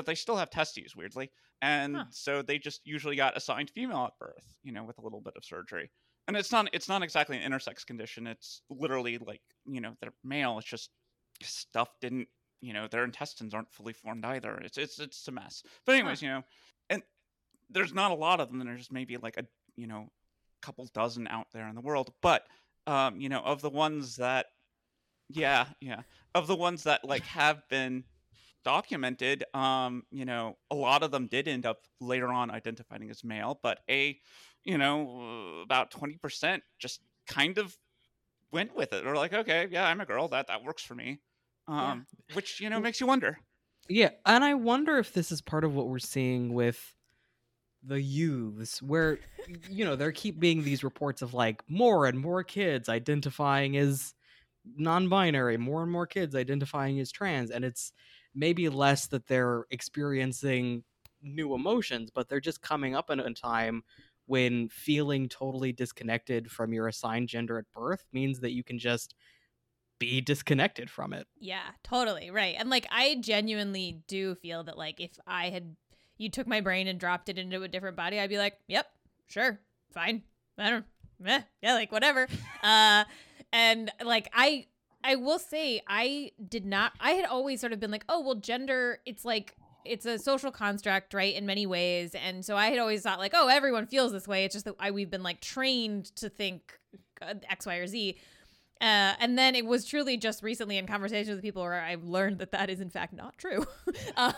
[0.00, 2.04] but they still have testes weirdly and Huh.
[2.10, 5.34] so they just usually got assigned female at birth you know with a little bit
[5.36, 5.90] of surgery.
[6.26, 10.14] And it's not it's not exactly an intersex condition it's literally like you know they're
[10.24, 10.88] male it's just
[11.42, 12.28] stuff didn't
[12.62, 15.62] you know their intestines aren't fully formed either it's it's it's a mess.
[15.84, 16.42] But anyways you know
[16.88, 17.02] and
[17.68, 19.44] there's not a lot of them there's just maybe like a
[19.76, 20.08] you know
[20.62, 22.46] couple dozen out there in the world but
[22.86, 24.46] um you know of the ones that
[25.28, 26.02] yeah yeah
[26.34, 28.04] of the ones that like have been
[28.64, 33.24] documented um you know a lot of them did end up later on identifying as
[33.24, 34.18] male but a
[34.64, 37.76] you know uh, about 20% just kind of
[38.52, 39.06] went with it.
[39.06, 41.20] Or like okay yeah i'm a girl that that works for me.
[41.68, 43.38] Um which you know makes you wonder.
[43.88, 46.94] Yeah, and I wonder if this is part of what we're seeing with
[47.82, 49.18] the youths, where
[49.68, 54.14] you know there keep being these reports of like more and more kids identifying as
[54.76, 57.92] non-binary, more and more kids identifying as trans, and it's
[58.34, 60.84] maybe less that they're experiencing
[61.22, 63.82] new emotions, but they're just coming up in a time
[64.26, 69.14] when feeling totally disconnected from your assigned gender at birth means that you can just
[69.98, 71.26] be disconnected from it.
[71.38, 72.30] Yeah, totally.
[72.30, 72.56] Right.
[72.58, 75.76] And like I genuinely do feel that like if I had
[76.16, 78.86] you took my brain and dropped it into a different body, I'd be like, "Yep,
[79.26, 79.60] sure.
[79.92, 80.22] Fine.
[80.58, 80.84] I don't
[81.24, 82.28] eh, yeah, like whatever."
[82.62, 83.04] uh
[83.52, 84.66] and like I
[85.02, 88.34] I will say I did not I had always sort of been like, "Oh, well
[88.34, 92.78] gender it's like it's a social construct, right, in many ways." And so I had
[92.78, 94.44] always thought like, "Oh, everyone feels this way.
[94.44, 96.78] It's just that I we've been like trained to think
[97.22, 98.18] uh, X, Y, or Z."
[98.80, 102.38] Uh, and then it was truly just recently in conversations with people where I've learned
[102.38, 103.66] that that is in fact not true.
[104.16, 104.32] um,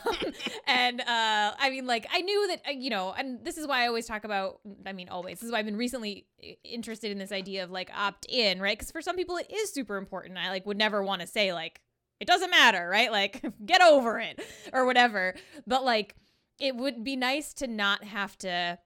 [0.66, 3.84] and uh, I mean, like I knew that uh, you know, and this is why
[3.84, 4.58] I always talk about.
[4.84, 5.38] I mean, always.
[5.38, 6.26] This is why I've been recently
[6.64, 8.76] interested in this idea of like opt in, right?
[8.76, 10.36] Because for some people it is super important.
[10.38, 11.80] I like would never want to say like
[12.18, 13.12] it doesn't matter, right?
[13.12, 14.40] Like get over it
[14.72, 15.34] or whatever.
[15.68, 16.16] But like
[16.58, 18.78] it would be nice to not have to.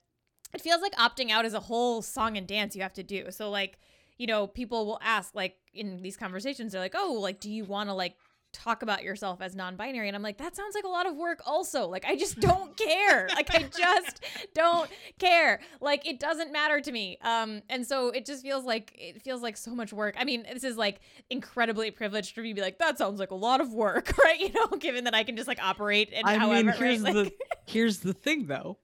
[0.53, 3.31] It feels like opting out is a whole song and dance you have to do.
[3.31, 3.79] So like
[4.19, 7.65] you know, people will ask like in these conversations, they're like, "Oh, like, do you
[7.65, 8.17] want to like
[8.53, 11.43] talk about yourself as non-binary?" And I'm like, "That sounds like a lot of work."
[11.45, 13.29] Also, like, I just don't care.
[13.35, 14.25] Like, I just
[14.55, 15.61] don't care.
[15.83, 17.19] Like, it doesn't matter to me.
[17.23, 20.15] Um, and so it just feels like it feels like so much work.
[20.19, 23.31] I mean, this is like incredibly privileged for me to be like, "That sounds like
[23.33, 24.41] a lot of work," right?
[24.41, 26.77] You know, given that I can just like operate and I however, mean, right?
[26.79, 27.33] here's Like- the
[27.67, 28.79] here's the thing though.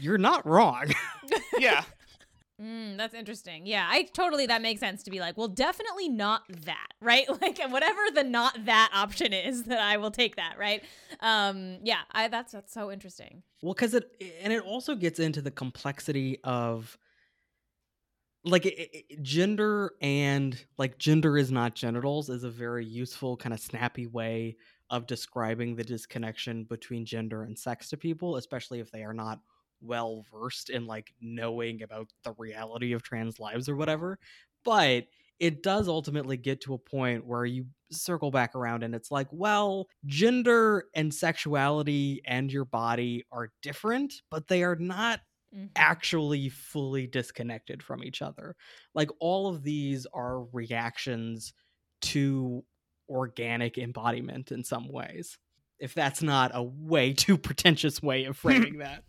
[0.00, 0.86] You're not wrong.
[1.58, 1.84] yeah
[2.60, 3.66] Mm, that's interesting.
[3.66, 7.26] Yeah, I totally that makes sense to be like, well, definitely not that, right?
[7.42, 10.82] Like whatever the not that option is, that I will take that, right?
[11.20, 13.42] Um, yeah, I that's that's so interesting.
[13.62, 14.08] well, because it
[14.40, 16.96] and it also gets into the complexity of
[18.44, 23.52] like it, it- gender and like gender is not genitals is a very useful kind
[23.52, 24.56] of snappy way
[24.90, 29.40] of describing the disconnection between gender and sex to people, especially if they are not
[29.80, 34.18] well versed in like knowing about the reality of trans lives or whatever.
[34.64, 35.04] But
[35.40, 39.28] it does ultimately get to a point where you circle back around and it's like,
[39.30, 45.20] well, gender and sexuality and your body are different, but they are not
[45.54, 45.66] mm-hmm.
[45.76, 48.54] actually fully disconnected from each other.
[48.94, 51.52] Like all of these are reactions
[52.02, 52.64] to
[53.08, 55.38] organic embodiment in some ways.
[55.78, 59.02] If that's not a way too pretentious way of framing that.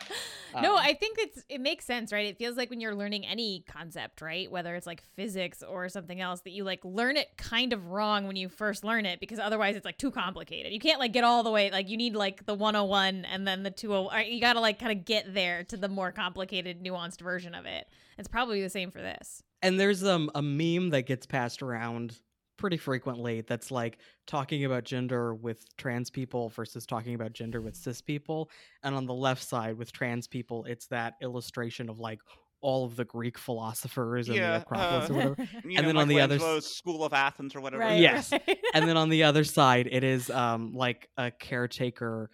[0.62, 2.26] no, Um, I think it's it makes sense, right?
[2.26, 4.50] It feels like when you're learning any concept, right?
[4.50, 8.26] Whether it's like physics or something else, that you like learn it kind of wrong
[8.26, 10.72] when you first learn it because otherwise it's like too complicated.
[10.72, 13.62] You can't like get all the way like you need like the 101 and then
[13.62, 17.20] the 20 you got to like kind of get there to the more complicated nuanced
[17.20, 17.86] version of it.
[18.18, 19.42] It's probably the same for this.
[19.62, 22.16] and there's um a meme that gets passed around
[22.56, 27.76] pretty frequently that's like talking about gender with trans people versus talking about gender with
[27.76, 28.50] cis people
[28.82, 32.18] and on the left side with trans people it's that illustration of like
[32.62, 35.82] all of the greek philosophers and Yeah, the acropolis uh, or whatever You And know,
[35.82, 37.82] then on the other s- School of Athens or whatever.
[37.82, 38.00] right.
[38.00, 38.32] Yes.
[38.32, 38.58] right.
[38.74, 42.30] and then on the other side it is um like a caretaker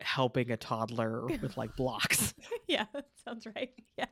[0.00, 2.34] helping a toddler with like blocks
[2.68, 3.70] yeah, that sounds right.
[3.96, 4.04] Yeah.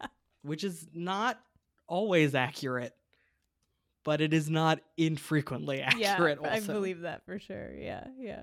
[0.42, 1.38] which is not
[1.86, 2.92] always accurate
[4.04, 7.72] but it is not infrequently accurate yeah, I believe that for sure.
[7.74, 8.42] Yeah, yeah.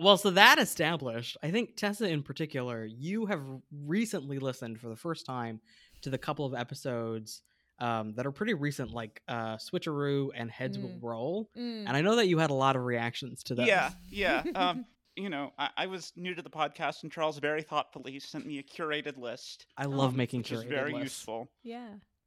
[0.00, 3.42] Well, so that established, I think Tessa in particular, you have
[3.84, 5.60] recently listened for the first time
[6.02, 7.42] to the couple of episodes
[7.78, 11.02] um, that are pretty recent, like uh, Switcheroo and Heads Will Mm.
[11.02, 11.50] Roll.
[11.56, 11.84] Mm.
[11.86, 13.66] And I know that you had a lot of reactions to those.
[13.68, 14.42] Yeah, yeah.
[14.54, 14.84] Um,
[15.16, 18.58] you know, I, I was new to the podcast, and Charles very thoughtfully sent me
[18.58, 21.04] a curated list, I love Oh, making which is curated very lists.
[21.20, 21.48] useful.
[21.62, 21.86] yeah.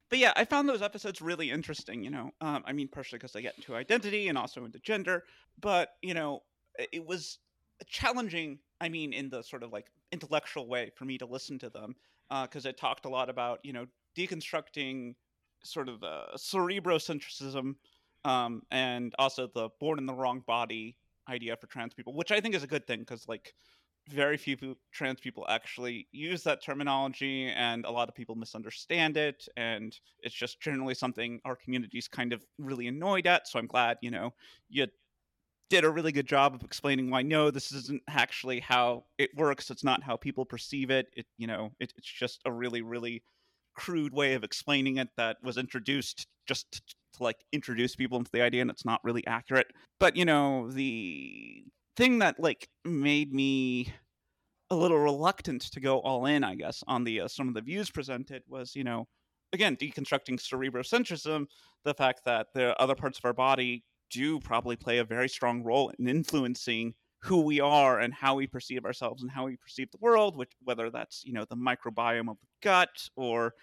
[0.10, 2.04] But yeah, I found those episodes really interesting.
[2.04, 5.24] You know, um, I mean, partially because they get into identity and also into gender,
[5.60, 6.44] but you know,
[6.78, 7.40] it was
[7.88, 8.60] challenging.
[8.80, 11.96] I mean, in the sort of like intellectual way for me to listen to them,
[12.44, 13.86] because it talked a lot about you know
[14.18, 15.16] deconstructing
[15.64, 17.76] sort of the cerebrocentrism
[18.26, 20.96] um, and also the born in the wrong body
[21.30, 23.54] idea for trans people, which I think is a good thing because like
[24.10, 29.48] very few trans people actually use that terminology and a lot of people misunderstand it
[29.58, 33.98] and it's just generally something our community's kind of really annoyed at so i'm glad
[34.02, 34.34] you know
[34.70, 34.88] you
[35.70, 39.70] did a really good job of explaining why no this isn't actually how it works
[39.70, 43.22] it's not how people perceive it it you know it, it's just a really really
[43.78, 46.82] crude way of explaining it that was introduced just to,
[47.14, 49.68] to like introduce people into the idea and it's not really accurate.
[50.00, 51.64] But you know the
[51.98, 53.94] thing that like made me
[54.70, 57.62] a little reluctant to go all in, I guess, on the uh, some of the
[57.62, 59.08] views presented was, you know,
[59.54, 61.48] again deconstructing cerebrocentrism,
[61.84, 65.64] the fact that the other parts of our body do probably play a very strong
[65.64, 66.94] role in influencing
[67.24, 70.52] who we are and how we perceive ourselves and how we perceive the world, which
[70.64, 73.54] whether that's you know the microbiome of the gut or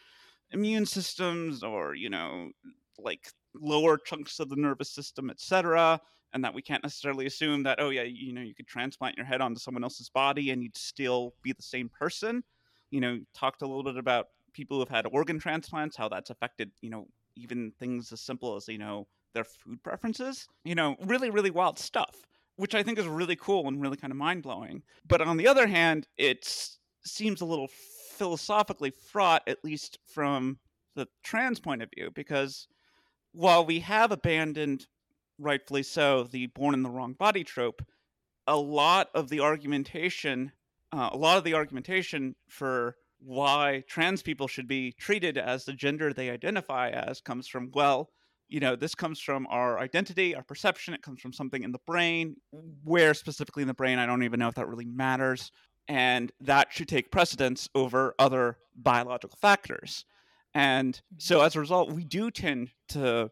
[0.50, 2.50] immune systems or you know
[2.98, 6.00] like lower chunks of the nervous system, etc
[6.34, 9.24] and that we can't necessarily assume that oh yeah you know you could transplant your
[9.24, 12.42] head onto someone else's body and you'd still be the same person.
[12.90, 16.70] You know talked a little bit about people who've had organ transplants how that's affected
[16.80, 21.30] you know even things as simple as you know their food preferences you know really
[21.30, 22.14] really wild stuff
[22.56, 24.82] which i think is really cool and really kind of mind-blowing.
[25.08, 26.46] But on the other hand it
[27.04, 27.68] seems a little
[28.16, 30.58] philosophically fraught at least from
[30.94, 32.68] the trans point of view because
[33.34, 34.86] while we have abandoned
[35.38, 37.82] rightfully so, the born in the wrong body trope,
[38.46, 40.52] a lot of the argumentation,
[40.92, 45.72] uh, a lot of the argumentation for why trans people should be treated as the
[45.72, 48.10] gender they identify as comes from, well,
[48.48, 50.94] you know, this comes from our identity, our perception.
[50.94, 52.36] It comes from something in the brain.
[52.84, 55.50] Where specifically in the brain, I don't even know if that really matters.
[55.88, 60.04] And that should take precedence over other biological factors.
[60.54, 63.30] And so as a result, we do tend to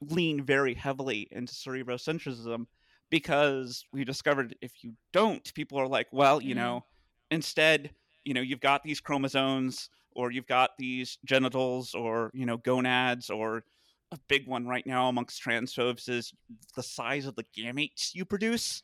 [0.00, 2.66] lean very heavily into cerebrocentrism
[3.10, 6.56] because we discovered if you don't, people are like, well, you Mm.
[6.56, 6.86] know,
[7.30, 7.94] instead,
[8.24, 13.30] you know, you've got these chromosomes or you've got these genitals or, you know, gonads
[13.30, 13.64] or
[14.12, 16.32] a big one right now amongst transphobes is
[16.74, 18.82] the size of the gametes you produce.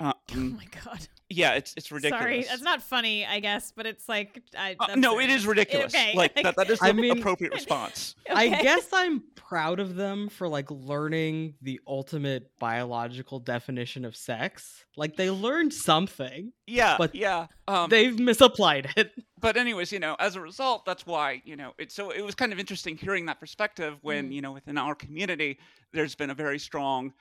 [0.00, 1.06] Uh, Oh mm, my god.
[1.28, 2.22] yeah, it's it's ridiculous.
[2.22, 4.76] Sorry, that's not funny, I guess, but it's like I.
[4.78, 5.22] Uh, no, fair.
[5.22, 5.92] it is ridiculous.
[5.94, 8.14] okay, Like like- that, that is the I mean- appropriate response.
[8.32, 14.84] I guess I'm proud of them for like learning the ultimate biological definition of sex.
[14.96, 16.52] Like they learned something.
[16.66, 17.46] Yeah, But yeah.
[17.66, 19.10] Um, They've misapplied it.
[19.40, 22.34] but anyways, you know, as a result, that's why you know it's so it was
[22.36, 24.34] kind of interesting hearing that perspective when Mm.
[24.34, 25.58] you know within our community
[25.92, 27.12] there's been a very strong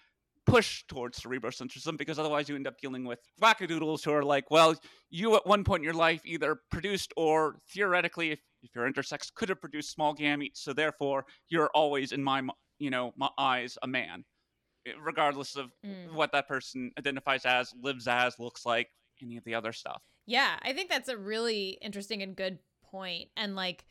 [0.49, 4.75] push towards cerebrocentrism because otherwise you end up dealing with wackadoodles who are like, well,
[5.09, 9.33] you at one point in your life either produced or theoretically, if, if you're intersex,
[9.33, 12.41] could have produced small gametes, so therefore you're always in my
[12.79, 14.23] you know my eyes a man,
[14.85, 16.13] eh, regardless of Mm.
[16.13, 18.89] what that person identifies as, lives as, looks like,
[19.21, 20.01] any of the other stuff.
[20.25, 23.29] Yeah, I think that's a really interesting and good point.
[23.35, 23.85] And like,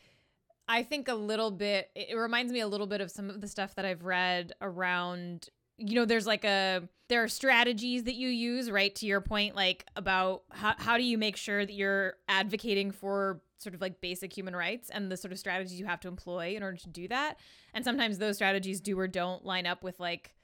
[0.68, 3.48] I think a little bit, it reminds me a little bit of some of the
[3.48, 5.48] stuff that I've read around,
[5.78, 8.94] you know, there's like a, there are strategies that you use, right?
[8.96, 13.40] To your point, like about how, how do you make sure that you're advocating for
[13.58, 16.54] sort of like basic human rights and the sort of strategies you have to employ
[16.56, 17.38] in order to do that.
[17.74, 20.34] And sometimes those strategies do or don't line up with like,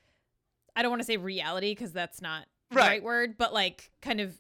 [0.75, 2.87] I don't want to say reality because that's not the Right.
[2.89, 4.37] right word, but like kind of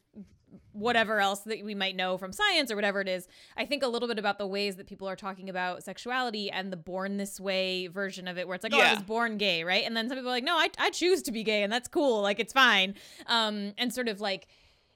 [0.73, 3.29] whatever else that we might know from science or whatever it is.
[3.57, 6.73] I think a little bit about the ways that people are talking about sexuality and
[6.73, 9.65] the born this way version of it, where it's like, oh, I was born gay,
[9.65, 9.85] right?
[9.85, 11.89] And then some people are like, no, I, I choose to be gay and that's
[11.89, 12.23] cool.
[12.23, 12.95] Like, it's fine.
[13.27, 14.49] Um, and sort of like,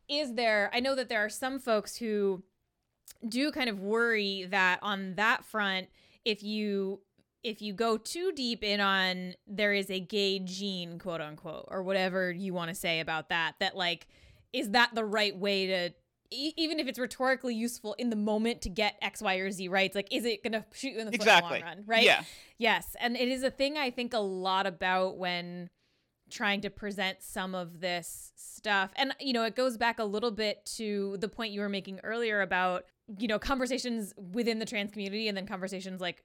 [0.09, 2.43] is there, I know that there are some folks who
[3.29, 5.89] do kind of worry that on that front,
[6.25, 7.01] if you
[7.45, 11.83] if you go too deep in on there is a gay gene, quote unquote, or
[11.83, 14.09] whatever you want to say about that, that like,
[14.53, 15.91] is that the right way to
[16.31, 19.69] e- even if it's rhetorically useful in the moment to get X, Y, or Z
[19.69, 21.49] rights, like is it gonna shoot you in the Exactly.
[21.49, 22.03] foot in the long run, right?
[22.05, 22.23] Yeah.
[22.59, 25.71] Yes, and it is a thing I think a lot about when
[26.31, 28.91] trying to present some of this stuff.
[28.97, 32.01] And you know, it goes back a little bit to the point you were making
[32.05, 32.85] earlier about,
[33.19, 36.23] you know, conversations within the trans community and then conversations like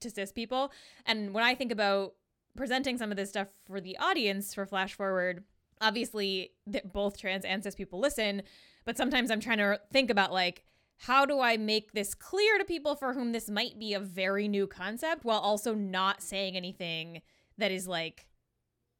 [0.00, 0.72] to cis people.
[1.04, 2.14] And when I think about
[2.56, 5.44] presenting some of this stuff for the audience for Flash Forward,
[5.80, 8.42] obviously that both trans and cis people listen,
[8.84, 10.64] but sometimes I'm trying to think about like
[10.98, 14.48] how do I make this clear to people for whom this might be a very
[14.48, 17.20] new concept while also not saying anything
[17.58, 18.26] that is like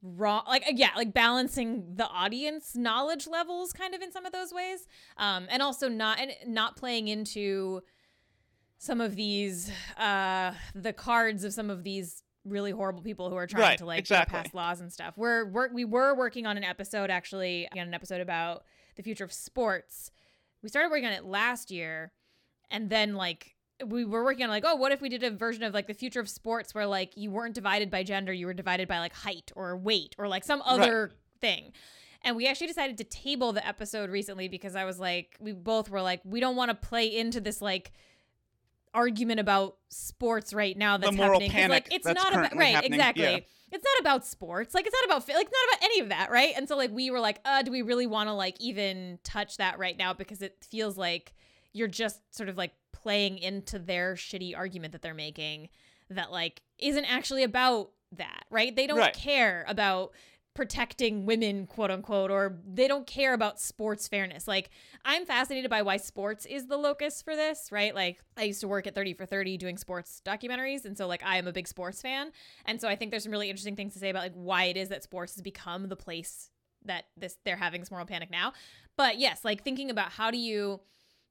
[0.02, 4.32] wrong like uh, yeah like balancing the audience knowledge levels kind of in some of
[4.32, 7.80] those ways um and also not and not playing into
[8.78, 13.46] some of these uh the cards of some of these really horrible people who are
[13.46, 14.38] trying Right, to like exactly.
[14.38, 15.14] pass laws and stuff.
[15.16, 18.64] We're, we're we were working on an episode actually on an episode about
[18.96, 20.10] the future of sports.
[20.62, 22.12] We started working on it last year
[22.70, 23.54] and then like
[23.86, 25.94] we were working on like oh what if we did a version of like the
[25.94, 29.12] future of sports where like you weren't divided by gender you were divided by like
[29.12, 31.72] height or weight or like some other thing.
[32.22, 35.90] And we actually decided to table the episode recently because i was like we both
[35.90, 37.92] were like we don't want to play into this like
[38.96, 43.38] argument about sports right now that's happening like it's not about right happening, exactly yeah.
[43.72, 46.54] it's not about sports like it's not about like not about any of that right
[46.56, 49.58] and so like we were like uh do we really want to like even touch
[49.58, 51.34] that right now because it feels like
[51.74, 55.68] you're just sort of like playing into their shitty argument that they're making
[56.08, 59.12] that like isn't actually about that right they don't Right.
[59.14, 60.12] care about
[60.56, 64.48] protecting women quote unquote or they don't care about sports fairness.
[64.48, 64.70] Like
[65.04, 67.94] i'm fascinated by why sports is the locus for this right?
[67.94, 71.22] Like i used to work at 30 for 30 doing sports documentaries and so like
[71.22, 72.32] i am a big sports fan.
[72.64, 74.76] And so i think there's some really interesting things to say about like why it
[74.76, 76.50] is that sports has become the place
[76.84, 78.52] that this they're having this moral panic now.
[78.96, 80.80] But yes like thinking about how do you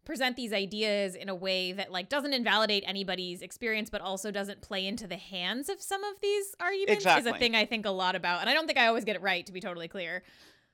[0.06, 4.62] present these ideas in a way that like doesn't invalidate anybody's experience but also doesn't
[4.62, 7.90] play into the hands of some of these arguments is a thing i think a
[7.90, 10.24] lot about and i don't think i always get it right to be totally clear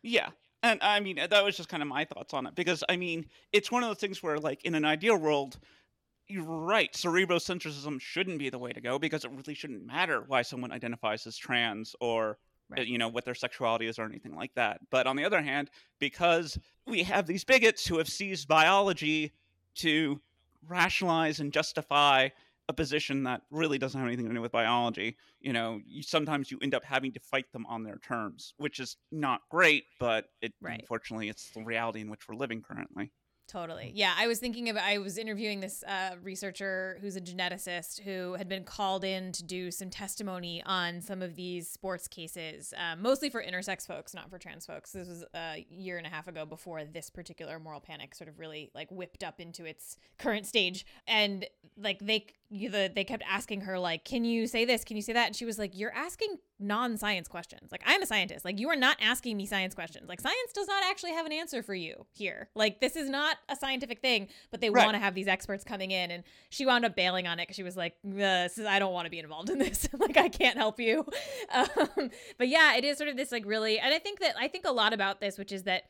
[0.03, 0.29] Yeah.
[0.63, 3.25] And I mean, that was just kind of my thoughts on it because I mean,
[3.51, 5.57] it's one of those things where, like, in an ideal world,
[6.27, 10.43] you're right, cerebrocentrism shouldn't be the way to go because it really shouldn't matter why
[10.43, 12.33] someone identifies as trans or, uh,
[12.71, 12.87] Uh, right.
[12.87, 14.79] you know, what their sexuality is or anything like that.
[14.89, 15.69] But on the other hand,
[15.99, 16.57] because
[16.87, 19.33] we have these bigots who have seized biology
[19.75, 20.21] to
[20.67, 22.29] rationalize and justify
[22.69, 26.51] a position that really doesn't have anything to do with biology, you know, you, sometimes
[26.51, 30.25] you end up having to fight them on their terms, which is not great, but
[30.41, 30.79] it Right.
[30.79, 33.11] unfortunately it's the reality in which we're living currently.
[33.51, 33.91] Totally.
[33.93, 34.13] Yeah.
[34.17, 38.47] I was thinking of, I was interviewing this uh, researcher who's a geneticist who had
[38.47, 43.29] been called in to do some testimony on some of these sports cases, uh, mostly
[43.29, 44.93] for intersex folks, not for trans folks.
[44.93, 48.39] This was a year and a half ago before this particular moral panic sort of
[48.39, 50.85] really like whipped up into its current stage.
[51.05, 51.45] And
[51.75, 54.85] like they, the, they kept asking her like, can you say this?
[54.85, 55.27] Can you say that?
[55.27, 57.71] And she was like, you're asking non-science questions.
[57.71, 58.45] Like I'm a scientist.
[58.45, 60.07] Like you are not asking me science questions.
[60.07, 62.49] Like science does not actually have an answer for you here.
[62.55, 64.85] Like this is not a scientific thing, but they Right.
[64.85, 67.55] want to have these experts coming in and she wound up bailing on it because
[67.55, 69.87] she was like, "Uh, this is, I don't want to be involved in this.
[69.97, 71.05] like I can't help you.
[71.53, 74.47] Um, but yeah, it is sort of this like really, and I think that I
[74.47, 75.83] think a lot about this, which is that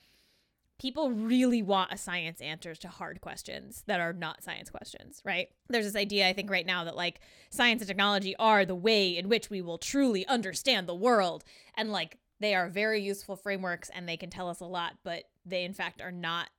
[0.79, 5.49] people really want a science answers to hard questions that are not science questions, right?
[5.69, 7.19] There's this idea I think right now that like
[7.51, 11.43] science and technology are the way in which we will truly understand the world
[11.77, 15.25] and like they are very useful frameworks and they can tell us a lot, but
[15.45, 16.49] they in fact are not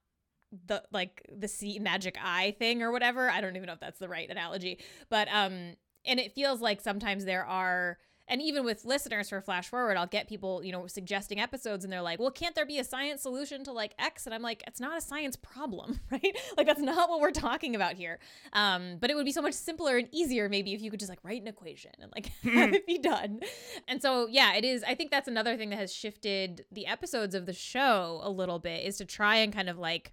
[0.66, 3.30] the like the see magic eye thing or whatever.
[3.30, 4.78] I don't even know if that's the right analogy,
[5.08, 5.74] but um
[6.04, 7.98] and it feels like sometimes there are
[8.28, 11.92] and even with listeners for Flash Forward, I'll get people, you know, suggesting episodes and
[11.92, 14.26] they're like, well, can't there be a science solution to like X?
[14.26, 16.36] And I'm like, it's not a science problem, right?
[16.56, 18.20] like, that's not what we're talking about here.
[18.52, 21.10] Um, but it would be so much simpler and easier maybe if you could just
[21.10, 23.40] like write an equation and like have it be done.
[23.88, 24.84] And so, yeah, it is.
[24.84, 28.58] I think that's another thing that has shifted the episodes of the show a little
[28.58, 30.12] bit is to try and kind of like,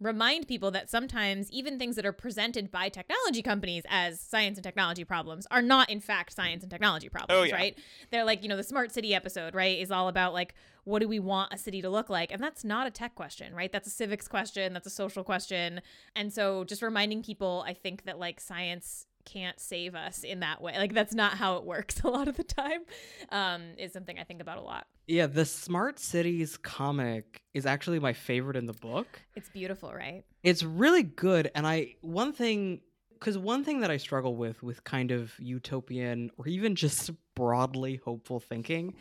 [0.00, 4.64] remind people that sometimes even things that are presented by technology companies as science and
[4.64, 7.54] technology problems are not in fact science and technology problems, Oh, yeah.
[7.54, 7.78] right?
[8.10, 11.08] They're like, you know, the smart city episode, right, is all about like what do
[11.08, 12.32] we want a city to look like?
[12.32, 13.70] And that's not a tech question, right?
[13.70, 15.82] That's a civics question, that's a social question.
[16.16, 20.62] And so just reminding people, I think that like science can't save us in that
[20.62, 20.72] way.
[20.78, 22.80] Like that's not how it works a lot of the time.
[23.28, 24.86] Um is something I think about a lot.
[25.10, 29.20] Yeah, the Smart Cities comic is actually my favorite in the book.
[29.34, 30.22] It's beautiful, right?
[30.44, 32.82] It's really good and I one thing
[33.18, 37.96] cuz one thing that I struggle with with kind of utopian or even just broadly
[38.04, 38.94] hopeful thinking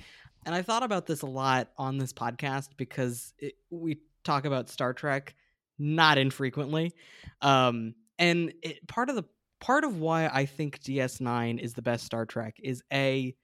[0.47, 4.67] and I thought about this a lot on this podcast because it, we talk about
[4.67, 5.35] Star Trek
[5.77, 6.91] not infrequently.
[7.43, 9.25] Um and it, part of the
[9.59, 13.35] part of why I think DS9 is the best Star Trek is a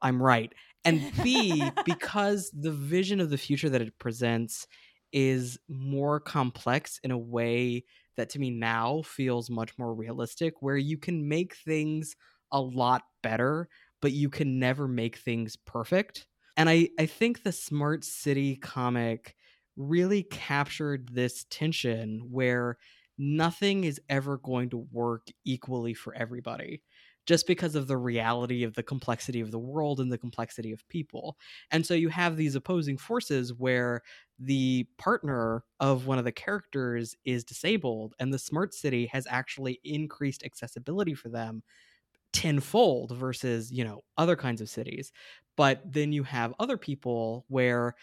[0.00, 0.52] I'm right.
[0.84, 4.66] And B, because the vision of the future that it presents
[5.12, 7.84] is more complex in a way
[8.16, 12.16] that to me now feels much more realistic, where you can make things
[12.50, 13.68] a lot better,
[14.00, 16.26] but you can never make things perfect.
[16.56, 19.34] And I, I think the Smart City comic
[19.76, 22.76] really captured this tension where
[23.16, 26.82] nothing is ever going to work equally for everybody
[27.26, 30.86] just because of the reality of the complexity of the world and the complexity of
[30.88, 31.36] people.
[31.70, 34.02] And so you have these opposing forces where
[34.38, 39.80] the partner of one of the characters is disabled, and the smart city has actually
[39.84, 41.62] increased accessibility for them
[42.32, 45.12] tenfold versus, you know, other kinds of cities.
[45.56, 47.94] But then you have other people where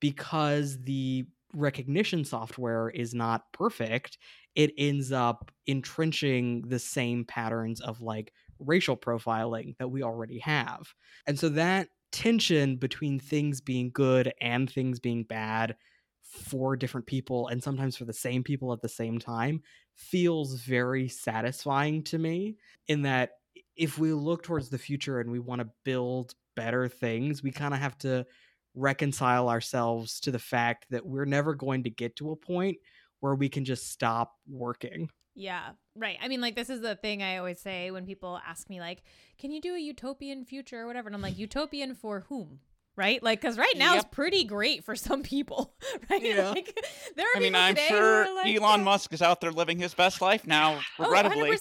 [0.00, 4.18] because the recognition software is not perfect,
[4.54, 10.94] it ends up entrenching the same patterns of like racial profiling that we already have.
[11.26, 15.76] And so that tension between things being good and things being bad
[16.22, 19.62] for different people and sometimes for the same people at the same time
[19.94, 22.56] feels very satisfying to me
[22.86, 23.30] in that
[23.76, 27.72] if we look towards the future and we want to build better things, we kind
[27.72, 28.26] of have to
[28.74, 32.76] reconcile ourselves to the fact that we're never going to get to a point
[33.20, 35.08] where we can just stop working.
[35.40, 36.18] Yeah, right.
[36.20, 39.04] I mean, like, this is the thing I always say when people ask me, like,
[39.38, 41.08] can you do a utopian future or whatever?
[41.08, 42.58] And I'm like, utopian for whom?
[42.98, 43.22] Right?
[43.22, 44.04] Like, because right now Yep.
[44.04, 45.72] it's pretty great for some people,
[46.10, 46.20] right?
[46.20, 46.50] Yeah.
[46.50, 46.76] Like,
[47.16, 48.84] there are I mean, I'm sure like, Elon yeah.
[48.84, 51.60] Musk is out there living his best life now, Oh, 100%.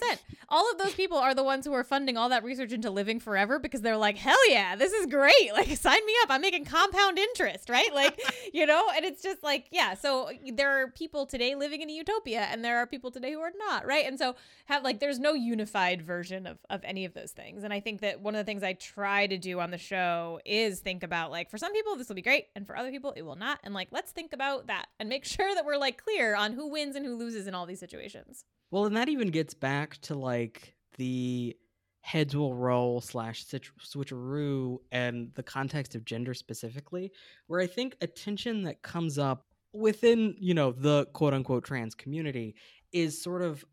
[0.50, 3.20] All of those people are the ones who are funding all that research into living
[3.20, 5.34] forever because they're like, hell yeah, this is great.
[5.54, 6.30] Like, sign me up.
[6.32, 7.94] I'm making compound interest, right?
[7.94, 8.20] Like,
[8.54, 9.94] you know, and it's just like, yeah.
[9.94, 13.40] So there are people today living in a utopia and there are people today who
[13.42, 14.06] are not, right?
[14.06, 14.36] And so
[14.66, 17.64] have like, there's no unified version of, of any of those things.
[17.64, 20.40] And I think that one of the things I try to do on the show
[20.46, 22.46] is think about like, for some people, this will be great.
[22.56, 23.60] And for other people, it will not.
[23.64, 26.70] And like, let's think about that and make sure that we're like clear on who
[26.70, 28.46] wins and who loses in all these situations.
[28.72, 31.56] Well, and that even gets back to like the
[32.02, 37.12] heads will roll slash switcheroo and the context of gender specifically,
[37.48, 41.96] where I think a tension that comes up within, you know, the quote unquote trans
[41.96, 42.56] community
[42.92, 43.66] is sort of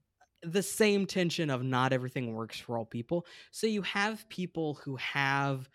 [0.43, 3.27] the same tension of not everything works for all people.
[3.51, 5.69] So you have people who have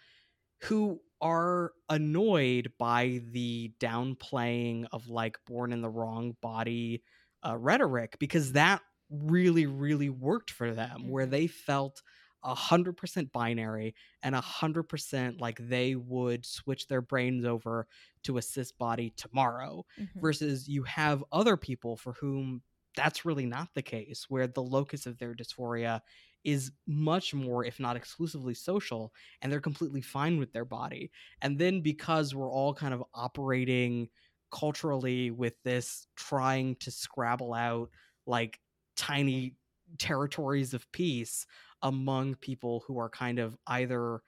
[0.64, 7.03] who are annoyed by the downplaying of like born in the wrong body
[7.45, 11.26] uh, rhetoric because that really really worked for them where Mhm.
[11.26, 12.01] they felt
[12.43, 17.88] a hundred percent binary and a hundred percent like they would switch their brains over
[18.24, 20.22] to a cis body tomorrow Mhm.
[20.22, 22.61] versus you have other people for whom
[22.95, 26.01] that's really not the case where the locus of their dysphoria
[26.44, 31.12] is much more if not exclusively social and they're completely fine with their body.
[31.42, 34.10] And then because we're all kind of operating
[34.52, 37.90] culturally with this trying to scrabble out
[38.26, 38.60] like
[38.96, 39.56] tiny
[39.98, 41.46] territories of peace
[41.82, 44.22] among people who are kind of either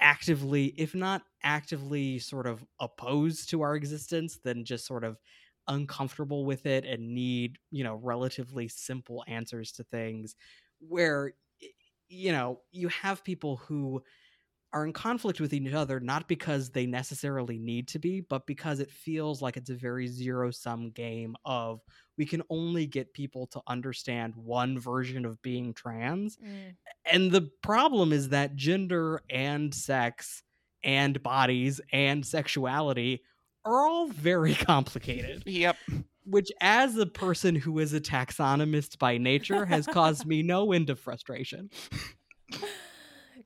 [0.00, 5.18] actively if not actively sort of opposed to our existence then just sort of
[5.66, 10.36] uncomfortable with it and need you know relatively simple answers to things
[10.80, 11.34] where
[12.08, 14.02] you know you have people who
[14.72, 18.80] are in conflict with each other not because they necessarily need to be, but because
[18.80, 21.80] it feels like it's a very zero sum game of
[22.18, 26.36] we can only get people to understand one version of being trans.
[26.36, 26.74] Mm.
[27.10, 30.42] And the problem is that gender and sex
[30.84, 33.22] and bodies and sexuality
[33.64, 35.76] are all very complicated, Yep.
[36.28, 40.90] Which, as a person who is a taxonomist by nature, has caused me no end
[40.90, 41.70] of frustration.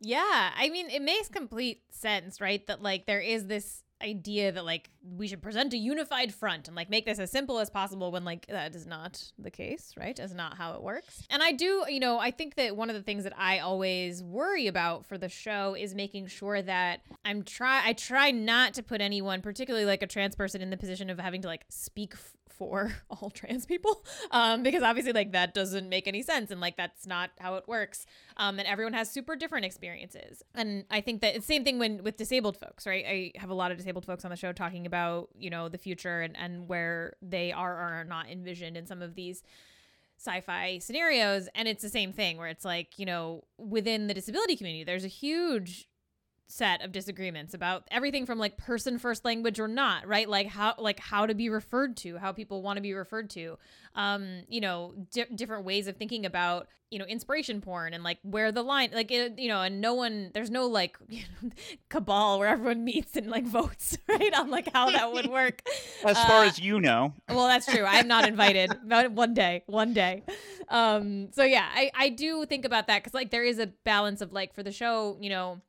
[0.05, 2.67] Yeah, I mean, it makes complete sense, right?
[2.67, 6.77] That like there is this idea that like we should present a unified front and
[6.77, 10.19] like make this as simple as possible when like that is not the case, right?
[10.19, 11.23] Is not how it works.
[11.31, 14.23] And I do, you know, I think that one of the things that I always
[14.23, 18.83] worry about for the show is making sure that I'm try I try not to
[18.83, 22.15] put anyone, particularly like a trans person in the position of having to like speak
[22.15, 26.61] f- for all trans people um because obviously like that doesn't make any sense and
[26.61, 30.43] like that's not how it works um, and everyone has super different experiences.
[30.55, 33.05] And I think that the same thing when with disabled folks, right?
[33.07, 35.79] I have a lot of disabled folks on the show talking about you know the
[35.79, 39.43] future and and where they are or are not envisioned in some of these
[40.19, 44.55] sci-fi scenarios and it's the same thing where it's like you know within the disability
[44.55, 45.89] community there's a huge
[46.49, 50.29] set of disagreements about everything from like person first language or not right?
[50.29, 53.57] Like how like how to be referred to how people want to be referred to
[53.95, 58.19] um you know di- different ways of thinking about you know inspiration porn and like
[58.23, 61.51] where the line like it, you know and no one there's no like you know,
[61.89, 65.63] cabal where everyone meets and like votes right on like how that would work.
[66.05, 67.15] As far Uh, as you know.
[67.31, 67.85] well that's true.
[67.87, 68.73] I'm not invited
[69.15, 70.23] one day one day.
[70.69, 74.21] Um so yeah i i do think about that because like there is a balance
[74.21, 75.61] of like for the show you know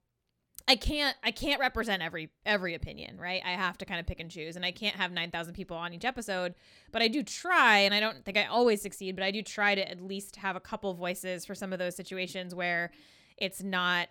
[0.68, 3.42] I can't I can't represent every every opinion, right?
[3.46, 5.94] I have to kind of pick and choose and I can't have 9,000 people on
[5.94, 6.56] each episode,
[6.92, 9.76] but I do try and I don't think I always succeed, but I do try
[9.76, 12.92] to at least have a couple voices for some of those situations where
[13.38, 14.08] it's not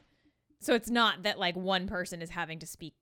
[0.61, 2.95] so it's not that like one person is having to speak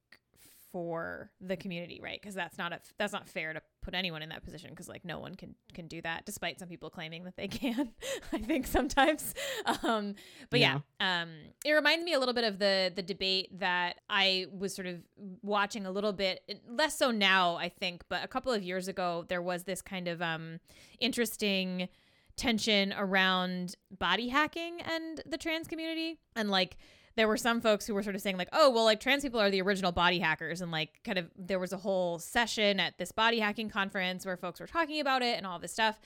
[0.72, 2.20] for the community, right?
[2.20, 5.04] Because that's not a that's not fair to put anyone in that position because like
[5.04, 7.92] no one can can do that, despite some people claiming that they can.
[8.32, 9.34] I think sometimes,
[9.82, 10.14] um,
[10.50, 10.80] but yeah.
[11.00, 11.30] um,
[11.64, 14.96] it reminds me a little bit of the the debate that I was sort of
[15.42, 19.24] watching a little bit less so now, I think, but a couple of years ago
[19.28, 20.60] there was this kind of um
[20.98, 21.88] interesting
[22.36, 26.78] tension around body hacking and the trans community and like
[27.16, 29.40] there were some folks who were sort of saying like oh well like trans people
[29.40, 32.96] are the original body hackers and like kind of there was a whole session at
[32.98, 35.98] this body hacking conference where folks were talking about it and all this stuff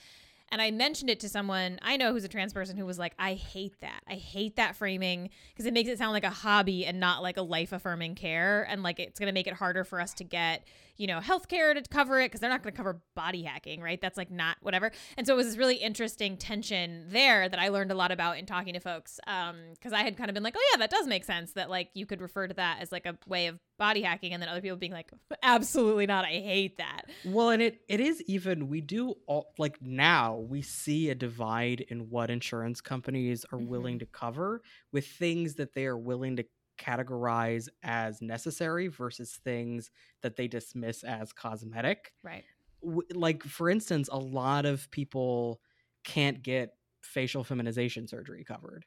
[0.51, 3.15] and I mentioned it to someone I know who's a trans person who was like,
[3.19, 4.03] I hate that.
[4.07, 7.37] I hate that framing because it makes it sound like a hobby and not like
[7.37, 8.67] a life affirming care.
[8.71, 10.67] And like it's going to make it harder for us to get,
[10.97, 14.01] you know, healthcare to cover it because they're not going to cover body hacking, right?
[14.01, 14.93] That's like not whatever.
[15.17, 18.39] And so it was this really interesting tension there that I learned a lot about
[18.39, 19.19] in talking to folks.
[19.27, 21.69] Um, because I had kind of been like, oh, yeah, that does make sense that
[21.69, 24.33] like you could refer to that as like a way of body hacking.
[24.33, 25.11] And then other people being like,
[25.43, 26.25] absolutely not.
[26.25, 27.03] I hate that.
[27.25, 31.81] Well, and it it is even we do all like now we see a divide
[31.89, 36.45] in what insurance companies are willing to cover with things that they are willing to
[36.79, 39.91] categorize as necessary versus things
[40.23, 42.13] that they dismiss as cosmetic.
[42.23, 42.45] Right.
[42.83, 45.61] Like for instance, a lot of people
[46.05, 48.85] can't get facial feminization surgery covered.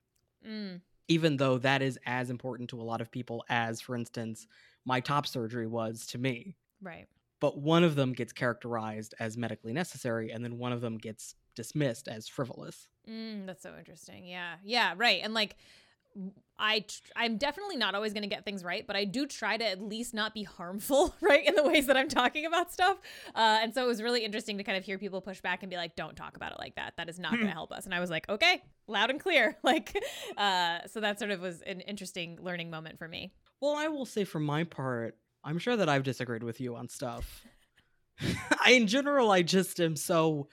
[0.47, 4.45] Mm, Even though that is as important to a lot of people as for instance
[4.85, 7.07] my top surgery was to me right.
[7.39, 11.35] but one of them gets characterized as medically necessary and then one of them gets
[11.55, 14.25] dismissed as frivolous Mm, that's so interesting.
[14.25, 14.55] Yeah.
[14.65, 14.93] Yeah.
[14.97, 15.21] Right.
[15.23, 15.55] And like,
[16.59, 19.57] I tr- I'm definitely not always going to get things right, but I do try
[19.57, 22.97] to at least not be harmful, right, in the ways that I'm talking about stuff.
[23.35, 25.69] Uh, and so it was really interesting to kind of hear people push back and
[25.69, 26.93] be like, "Don't talk about it like that.
[26.97, 29.55] That is not going to help us." And I was like, "Okay, loud and clear."
[29.63, 29.95] Like,
[30.37, 33.33] uh, so that sort of was an interesting learning moment for me.
[33.61, 36.87] well i will say for my part i'm sure that i've disagreed with you on
[36.89, 37.43] stuff
[38.65, 40.47] I, in general i just am so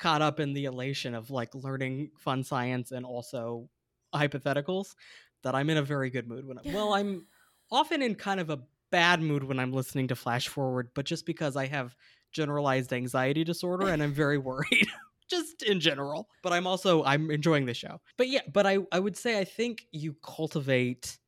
[0.00, 3.68] caught up in the elation of like learning fun science and also
[4.14, 4.94] hypotheticals
[5.42, 7.26] that i'm in a very good mood when I, well i'm
[7.70, 11.26] often in kind of a bad mood when i'm listening to flash forward but just
[11.26, 11.94] because i have
[12.32, 14.86] generalized anxiety disorder and i'm very worried
[15.30, 18.00] just in general but i'm also i'm enjoying the show.
[18.16, 21.18] But yeah but i i would say i think you cultivate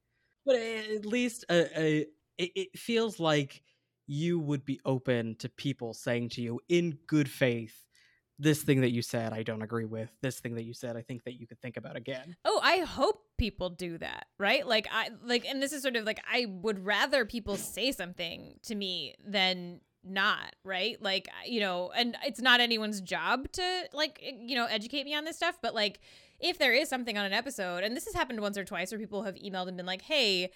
[0.46, 2.06] but at least a, a
[2.38, 3.62] it, it feels like
[4.06, 7.84] you would be open to people saying to you in good faith
[8.40, 11.02] this thing that you said i don't agree with this thing that you said i
[11.02, 14.66] think that you could think about again Oh, I hope people do that, right?
[14.66, 18.58] Like I like and this is sort of like I would rather people say something
[18.64, 21.00] to me than not, right?
[21.00, 25.24] Like you know, and it's not anyone's job to like you know, educate me on
[25.24, 26.00] this stuff, but like
[26.38, 28.98] if there is something on an episode and this has happened once or twice where
[28.98, 30.50] people have emailed and been like, "Hey,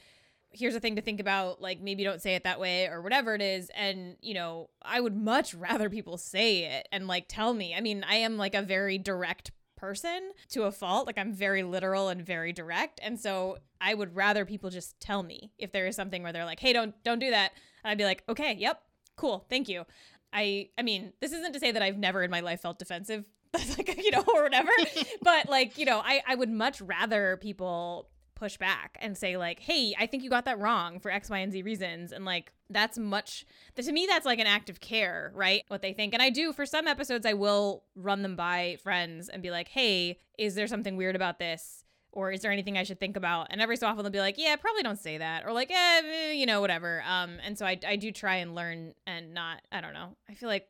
[0.55, 3.35] here's a thing to think about like maybe don't say it that way or whatever
[3.35, 7.53] it is and you know i would much rather people say it and like tell
[7.55, 7.75] me.
[7.75, 11.07] I mean i am like a very direct person to a fault.
[11.07, 15.23] Like i'm very literal and very direct and so i would rather people just tell
[15.23, 17.53] me if there is something where they're like hey don't don't do that
[17.83, 18.83] and i'd be like okay yep
[19.17, 19.85] cool thank you.
[20.33, 23.25] I i mean this isn't to say that i've never in my life felt defensive
[23.77, 24.71] like you know or whatever
[25.23, 28.09] but like you know i i would much rather people
[28.45, 31.39] push back and say like hey i think you got that wrong for x y
[31.39, 32.13] and z reasons.
[32.13, 35.63] And like that's much to me that's like an act of care right?
[35.69, 36.13] What they think.
[36.13, 39.69] And i do for some episodes i will run them by friends and be like
[39.69, 41.85] hey is there something weird about this?
[42.13, 43.47] Or is there anything i should think about?
[43.49, 45.47] And every so often they'll be like yeah probably don't say that.
[45.47, 47.03] Or like eh, you know whatever.
[47.09, 50.17] Um and so I, I do try and learn and not i don't know.
[50.29, 50.69] I feel like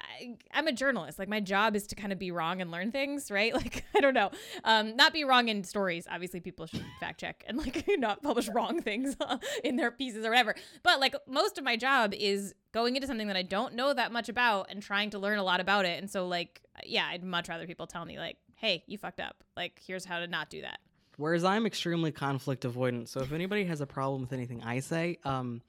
[0.00, 1.18] I, am a journalist.
[1.18, 3.52] Like my job is to kind of be wrong and learn things, right?
[3.66, 4.30] Like I don't know,
[4.64, 6.06] um, not be wrong in stories.
[6.10, 9.16] Obviously, people should fact check and like not publish wrong things
[9.64, 10.54] in their pieces or whatever.
[10.82, 14.12] But like most of my job is going into something that I don't know that
[14.12, 15.98] much about and trying to learn a lot about it.
[15.98, 19.42] And so like yeah, I'd much rather people tell me like, hey, you fucked up.
[19.56, 20.78] Like here's how to not do that.
[21.16, 23.08] Whereas I'm extremely conflict avoidant.
[23.08, 25.62] So if anybody has a problem with anything I say, um,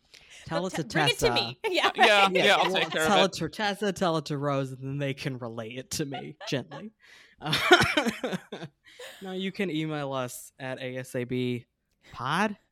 [0.45, 1.27] tell it to bring Tessa.
[1.27, 1.59] it to me.
[1.69, 2.35] Yeah, Yeah, right.
[2.35, 4.81] yeah, I'll well, take care tell of it to Tessa, tell it to Rose, and
[4.83, 6.91] then they can relay it to me gently.
[7.41, 7.53] Uh,
[9.21, 11.65] now you can email us at asabpod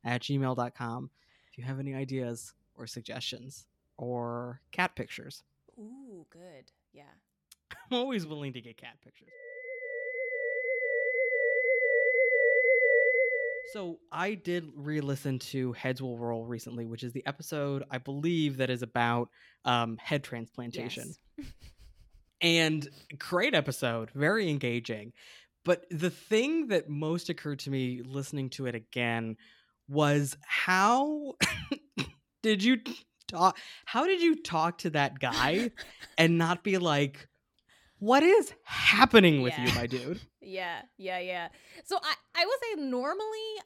[0.03, 1.09] at gmail.com
[1.51, 3.67] if you have any ideas or suggestions
[3.97, 5.43] or cat pictures.
[5.79, 6.71] Ooh, good.
[6.93, 7.03] Yeah.
[7.71, 9.29] I'm always willing to get cat pictures.
[13.73, 18.57] So I did re-listen to Heads Will Roll recently, which is the episode I believe
[18.57, 19.29] that is about
[19.65, 21.13] um, head transplantation.
[21.37, 21.47] Yes.
[22.41, 22.87] And
[23.17, 25.13] great episode, very engaging.
[25.63, 29.37] But the thing that most occurred to me listening to it again
[29.87, 31.33] was how
[32.43, 32.77] did you
[33.27, 35.71] talk how did you talk to that guy
[36.17, 37.27] and not be like
[38.05, 41.47] what is happening with you my dude Yeah, yeah, yeah.
[41.85, 43.17] So I, I will say normally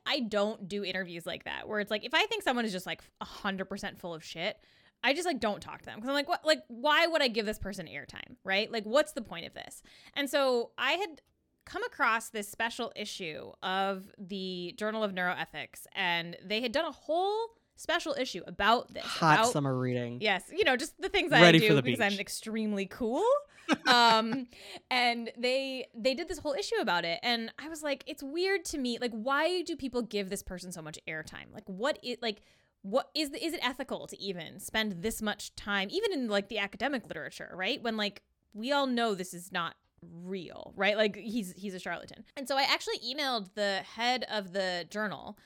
[0.06, 2.86] I don't do interviews like that where it's like if I think someone is just
[2.86, 4.58] like hundred percent full of shit,
[5.04, 6.46] I just like don't talk to them because I'm like, what?
[6.46, 8.38] Like, why would I give this person airtime?
[8.44, 8.72] Right?
[8.72, 9.84] Like, what's the point of this?
[10.14, 11.22] And so I had
[11.66, 16.92] come across this special issue of the Journal of Neuroethics, and they had done a
[16.92, 19.04] whole special issue about this.
[19.04, 22.00] hot about, summer reading Yes, you know, just the things Ready I do because beach.
[22.14, 23.26] I'm extremely cool.
[23.88, 24.47] Um
[24.91, 28.65] and they they did this whole issue about it and I was like it's weird
[28.65, 31.53] to me like why do people give this person so much airtime?
[31.53, 32.41] Like what it like
[32.82, 36.47] what is the, is it ethical to even spend this much time even in like
[36.47, 37.82] the academic literature, right?
[37.82, 38.22] When like
[38.53, 40.95] we all know this is not real, right?
[40.97, 42.24] Like he's he's a charlatan.
[42.38, 45.38] And so I actually emailed the head of the journal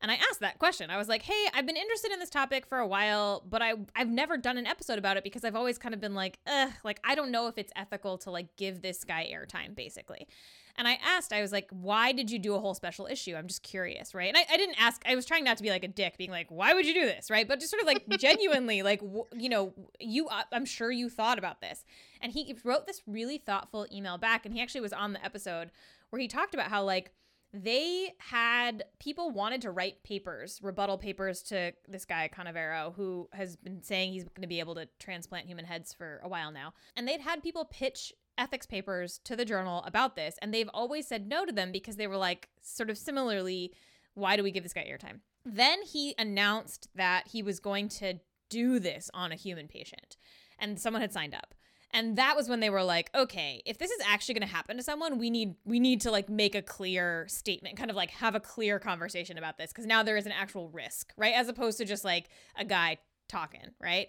[0.00, 0.90] and I asked that question.
[0.90, 3.74] I was like, "Hey, I've been interested in this topic for a while, but I
[3.96, 6.70] I've never done an episode about it because I've always kind of been like, ugh,
[6.84, 10.28] like I don't know if it's ethical to like give this guy airtime, basically."
[10.76, 13.34] And I asked, I was like, "Why did you do a whole special issue?
[13.34, 15.02] I'm just curious, right?" And I, I didn't ask.
[15.04, 17.04] I was trying not to be like a dick, being like, "Why would you do
[17.04, 17.48] this?" Right?
[17.48, 21.08] But just sort of like genuinely, like w- you know, you uh, I'm sure you
[21.10, 21.84] thought about this.
[22.20, 25.72] And he wrote this really thoughtful email back, and he actually was on the episode
[26.10, 27.10] where he talked about how like
[27.52, 33.56] they had people wanted to write papers, rebuttal papers to this guy Canavero, who has
[33.56, 36.74] been saying he's going to be able to transplant human heads for a while now.
[36.94, 41.06] And they'd had people pitch ethics papers to the journal about this, and they've always
[41.06, 43.72] said no to them because they were like, sort of similarly,
[44.14, 45.20] why do we give this guy airtime?
[45.44, 48.20] Then he announced that he was going to
[48.50, 50.16] do this on a human patient,
[50.58, 51.54] and someone had signed up
[51.92, 54.76] and that was when they were like okay if this is actually going to happen
[54.76, 58.10] to someone we need we need to like make a clear statement kind of like
[58.10, 61.34] have a clear conversation about this because now there is an actual risk right?
[61.34, 64.08] As opposed to just like a guy talking right?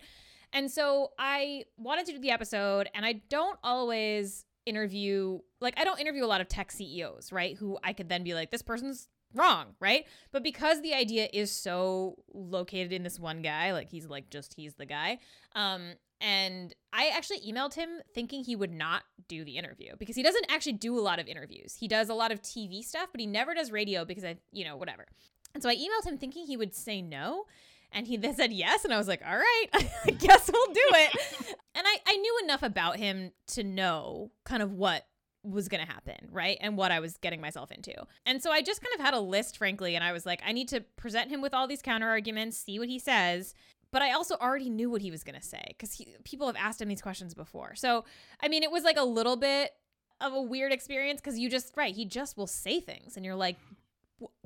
[0.52, 5.84] And so i wanted to do the episode and i don't always interview like i
[5.84, 7.56] don't interview a lot of tech ceos right?
[7.58, 10.06] Who i could then be like this person's wrong right?
[10.32, 14.54] But because the idea is so located in this one guy like he's like just
[14.56, 15.20] he's the guy
[15.56, 20.24] um and I actually emailed him thinking he would not do the interview because he
[20.24, 21.76] doesn't actually do a lot of interviews.
[21.76, 24.66] He does a lot of TV stuff, but he never does radio because I, you
[24.66, 25.06] know, whatever.
[25.54, 27.46] And so I emailed him thinking he would say no.
[27.92, 28.84] And he then said yes.
[28.86, 29.66] And I was like, all right,
[30.06, 31.56] I guess we'll do it.
[31.76, 35.06] and I, I knew enough about him to know kind of what
[35.42, 36.58] was going to happen, right?
[36.60, 37.94] And what I was getting myself into.
[38.26, 39.96] And so I just kind of had a list, frankly.
[39.96, 42.78] And I was like, I need to present him with all these counter arguments, see
[42.78, 43.56] what he says
[43.92, 46.82] but I also already knew what he was going to say because people have asked
[46.82, 47.76] him these questions before.
[47.76, 48.06] So,
[48.42, 49.72] I mean, it was like a little bit
[50.22, 53.36] of a weird experience because you just, right, he just will say things and you're
[53.36, 53.58] like,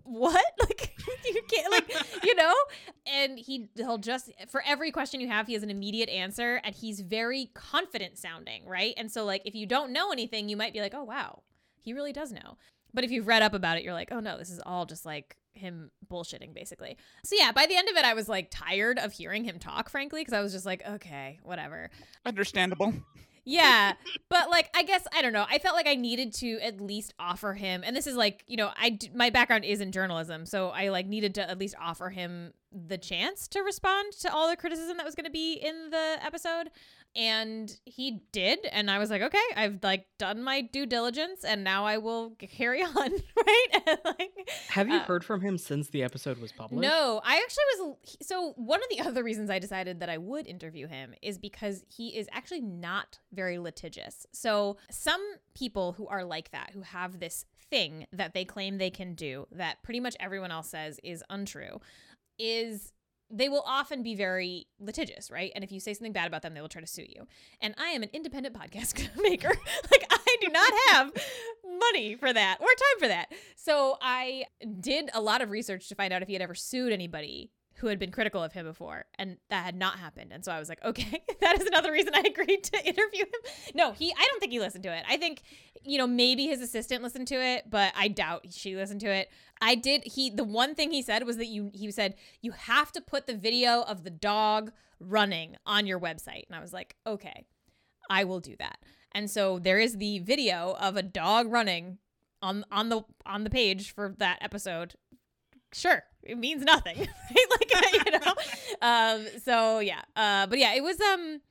[0.04, 0.44] what?
[0.60, 0.94] Like,
[1.26, 1.92] you can't like
[2.24, 2.54] you know
[3.06, 6.76] and he he'll just for every question you have he has an immediate answer and
[6.76, 10.74] he's very confident sounding right and so like if you don't know anything you might
[10.74, 11.42] be like oh wow
[11.82, 12.58] he really does know
[12.94, 15.06] but if you've read up about it you're like oh no this is all just
[15.06, 16.98] like him bullshitting basically.
[17.24, 19.90] So yeah by the end of it i was like tired of hearing him talk
[19.90, 21.90] frankly because i was just like okay whatever.
[22.26, 22.94] Understandable.
[23.46, 23.94] yeah
[24.30, 27.14] but like i guess i don't know i felt like i needed to at least
[27.20, 30.70] offer him and this is like you know I my background is in journalism so
[30.70, 34.56] i like needed to at least offer him the chance to respond to all the
[34.56, 36.70] criticism that was going to be in the episode
[37.16, 41.64] and he did and i was like okay i've like done my due diligence and
[41.64, 45.90] now i will carry on right And, like Have you Uh, heard from him since
[45.90, 46.82] the episode was published?
[46.82, 48.18] no, I actually was.
[48.22, 51.84] So, one of the other reasons I decided that I would interview him is because
[51.90, 54.26] he is actually not very litigious.
[54.32, 55.22] So, some
[55.54, 59.48] people who are like that, who have this thing that they claim they can do
[59.52, 61.80] that pretty much everyone else says is untrue,
[62.40, 62.94] is
[63.34, 65.52] they will often be very litigious, right?
[65.56, 67.28] And if you say something bad about them, they will try to sue you.
[67.60, 69.50] And I am an independent podcast maker.
[69.92, 71.12] like I do not have
[71.80, 73.32] money for that or time for that.
[73.56, 74.46] So I
[74.80, 77.50] did a lot of research to find out if he had ever sued anybody
[77.84, 80.32] who had been critical of him before and that had not happened.
[80.32, 83.74] And so i was like okay that is another reason i agreed to interview him.
[83.76, 85.04] No he i don't think he listened to it.
[85.08, 85.42] I think
[85.84, 89.30] you know maybe his assistant listened to it but i doubt she listened to it.
[89.62, 92.94] I did he the one thing he said was that you he said you have
[92.94, 94.72] to put the video of the dog
[95.02, 96.44] running on your website.
[96.48, 97.46] And i was like okay
[98.10, 98.80] i will do that.
[99.12, 101.98] And so there is the video of a dog running
[102.42, 104.94] on on the on the page for that episode.
[105.74, 107.72] Sure it means nothing right like
[108.06, 108.34] you know
[108.82, 111.42] um so yeah uh but yeah it was um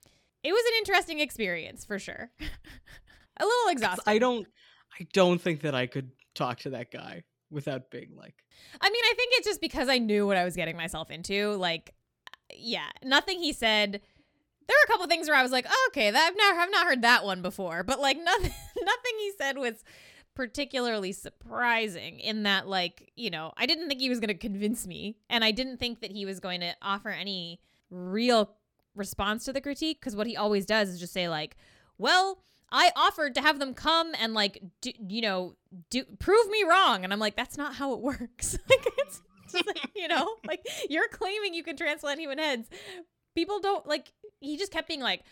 [0.42, 4.46] it was an interesting experience for sure a little exhausting I don't
[4.98, 8.34] I don't think that I could talk to that guy without being like
[8.80, 11.54] I mean, I think it's just because I knew what I was getting myself into.
[11.54, 11.94] Like,
[12.54, 13.92] yeah, nothing he said.
[13.92, 16.70] There were a couple things where I was like, oh, okay, that I've never, I've
[16.70, 17.82] not heard that one before.
[17.82, 18.52] But like, nothing,
[18.82, 19.84] nothing he said was
[20.34, 22.20] particularly surprising.
[22.20, 25.44] In that, like, you know, I didn't think he was going to convince me, and
[25.44, 27.60] I didn't think that he was going to offer any
[27.90, 28.54] real
[28.94, 30.00] response to the critique.
[30.00, 31.56] Because what he always does is just say like,
[31.98, 32.42] well.
[32.74, 35.56] I offered to have them come and like do, you know
[35.90, 39.20] do prove me wrong and I'm like that's not how it works like it's
[39.52, 42.70] just like, you know like you're claiming you can transplant human heads
[43.34, 45.22] people don't like he just kept being like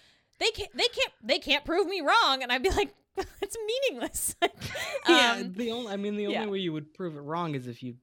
[0.41, 2.93] they can't they can't they can't prove me wrong and I'd be like
[3.41, 4.35] it's meaningless
[5.09, 6.47] Yeah, Um, the only I mean the only yeah.
[6.47, 7.95] way you would prove it wrong is if you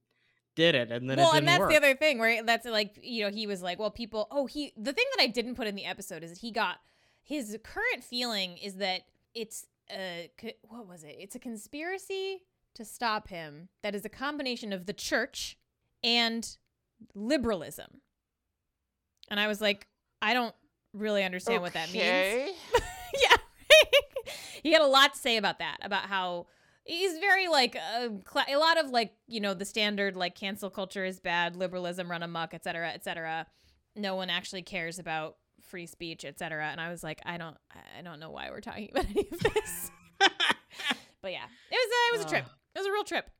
[0.54, 1.70] did it and then well, it didn't and that's work.
[1.70, 2.44] the other thing, right?
[2.44, 5.28] That's like, you know, he was like, well, people, oh, he, the thing that I
[5.28, 6.78] didn't put in the episode is that he got,
[7.22, 9.02] his current feeling is that
[9.34, 10.28] it's, a,
[10.62, 11.14] what was it?
[11.16, 12.42] It's a conspiracy
[12.74, 15.56] to stop him that is a combination of the church
[16.02, 16.56] and
[17.14, 18.00] liberalism.
[19.30, 19.86] And I was like,
[20.20, 20.56] I don't
[20.98, 22.04] really understand what that means.
[22.04, 22.52] Okay.
[23.22, 23.36] yeah.
[24.62, 26.46] he had a lot to say about that, about how
[26.84, 30.70] he's very like uh, cla a lot of like you know the standard like cancel
[30.70, 33.46] culture is bad, liberalism run amok, et cetera, et cetera.
[33.96, 35.36] No one actually cares about
[35.68, 36.66] free speech, et cetera.
[36.66, 37.56] And I was like, I don't,
[37.98, 39.90] I don't know why we're talking about any of this.
[40.18, 42.46] but yeah, it was, uh, it was a trip.
[42.74, 43.30] It was a real trip.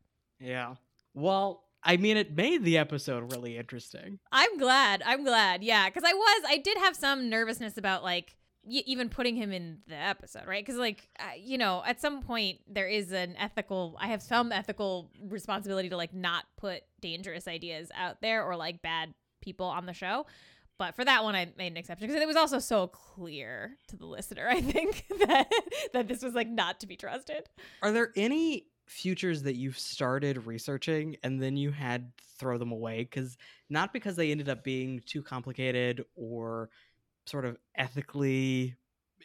[0.41, 0.75] yeah.
[1.15, 4.19] Well, I mean it made the episode really interesting.
[4.33, 5.03] I'm glad.
[5.05, 5.63] I'm glad.
[5.63, 9.53] Yeah, because I was, I did have some nervousness about like y- even putting him
[9.53, 10.65] in the episode, right?
[10.65, 13.97] Because like, uh, you know, at some point there is an ethical.
[14.01, 18.83] I have some ethical responsibility to like not put dangerous ideas out there or like
[18.83, 20.27] bad people on the show.
[20.79, 23.97] But for that one, I made an exception because it was also so clear to
[23.97, 24.47] the listener.
[24.49, 25.51] I think that
[25.93, 27.49] that this was like not to be trusted.
[27.83, 33.05] Are there any futures that you've started researching and then you had throw them away
[33.05, 33.37] cuz
[33.69, 36.71] not because they ended up being too complicated or
[37.27, 38.77] sort of ethically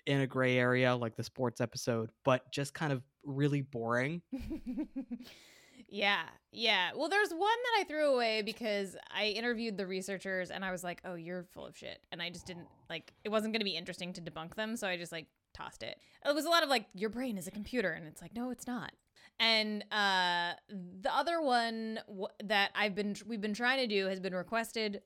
[0.05, 4.21] in a gray area like the sports episode, but just kind of really boring?
[5.87, 6.91] yeah, yeah.
[6.95, 10.83] Well, there's one that I threw away because I interviewed the researchers and I was
[10.83, 13.13] like, "Oh, you're full of shit," and I just didn't like.
[13.23, 15.97] It wasn't going to be interesting to debunk them, so I just like tossed it.
[16.25, 18.51] It was a lot of like, "Your brain is a computer," and it's like, no,
[18.51, 18.91] it's not.
[19.39, 24.19] And uh, the other one w- that I've been we've been trying to do has
[24.19, 25.01] been requested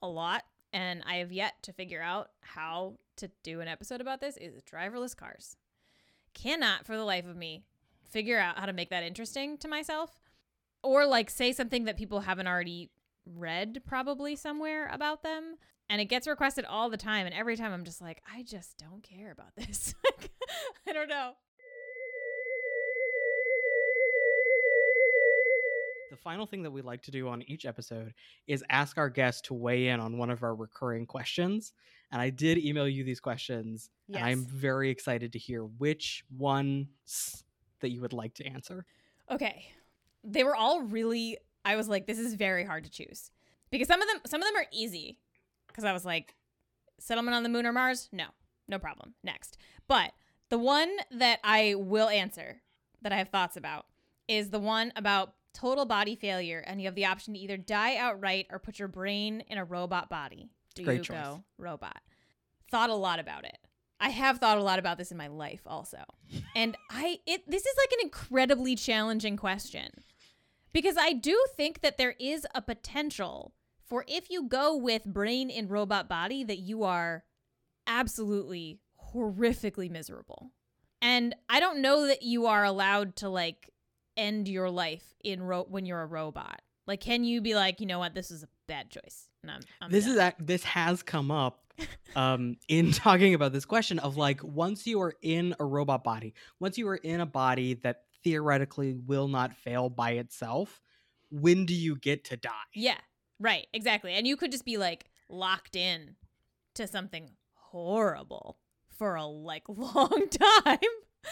[0.00, 4.20] a lot, and I have yet to figure out how to do an episode about
[4.20, 4.36] this.
[4.36, 5.56] Is driverless cars.
[6.34, 7.64] Cannot for the life of me
[8.08, 10.18] figure out how to make that interesting to myself.
[10.82, 12.90] Or like say something that people haven't already
[13.26, 15.56] read probably somewhere about them.
[15.88, 17.26] And it gets requested all the time.
[17.26, 19.94] And every time i'm just like i just don't care about this.
[20.86, 21.32] I don't know
[26.10, 28.14] The final thing that we like to do on each episode
[28.46, 31.72] is ask our guests to weigh in on one of our recurring questions.
[32.12, 37.44] And I did email you these questions, and I'm very excited to hear which ones
[37.80, 38.86] that you would like to answer.
[39.30, 39.66] Okay.
[40.22, 43.30] They were all really I was like this is very hard to choose.
[43.70, 45.18] Because some of them some of them are easy.
[45.72, 46.34] Cuz I was like
[46.98, 48.08] settlement on the moon or Mars?
[48.12, 48.26] No.
[48.68, 49.14] No problem.
[49.22, 49.58] Next.
[49.88, 50.12] But
[50.48, 52.62] the one that I will answer
[53.02, 53.86] that I have thoughts about
[54.28, 57.96] is the one about total body failure and you have the option to either die
[57.96, 60.50] outright or put your brain in a robot body.
[60.74, 61.24] Do Great you choice.
[61.24, 62.00] go robot?
[62.70, 63.56] Thought a lot about it.
[63.98, 66.04] I have thought a lot about this in my life also.
[66.54, 69.90] And I it this is like an incredibly challenging question.
[70.72, 73.54] Because I do think that there is a potential
[73.88, 77.24] for if you go with brain in robot body that you are
[77.86, 78.80] absolutely
[79.14, 80.50] horrifically miserable.
[81.00, 83.70] And I don't know that you are allowed to like
[84.16, 86.62] end your life in ro- when you're a robot.
[86.86, 89.28] Like can you be like, you know what, this is a bad choice.
[89.42, 90.14] And I'm, I'm this done.
[90.14, 91.62] is ac- this has come up
[92.16, 96.32] um in talking about this question of like once you are in a robot body
[96.58, 100.80] once you are in a body that theoretically will not fail by itself
[101.30, 102.96] when do you get to die Yeah,
[103.38, 104.12] right, exactly.
[104.14, 106.16] And you could just be like locked in
[106.76, 108.58] to something horrible
[108.88, 110.78] for a like long time.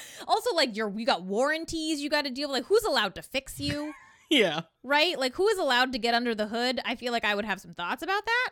[0.27, 2.59] Also, like you got warranties you got to deal with.
[2.59, 3.93] Like, who's allowed to fix you?
[4.31, 5.19] yeah right?
[5.19, 6.79] Like, who is allowed to get under the hood?
[6.85, 8.51] I feel like I would have some thoughts about that,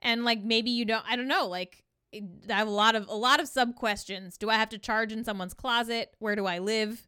[0.00, 1.04] and like maybe you don't.
[1.08, 1.46] I don't know.
[1.46, 4.36] Like, I have a lot of a lot of sub questions.
[4.36, 6.14] Do I have to charge in someone's closet?
[6.18, 7.06] Where do I live?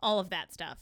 [0.00, 0.78] All of that stuff.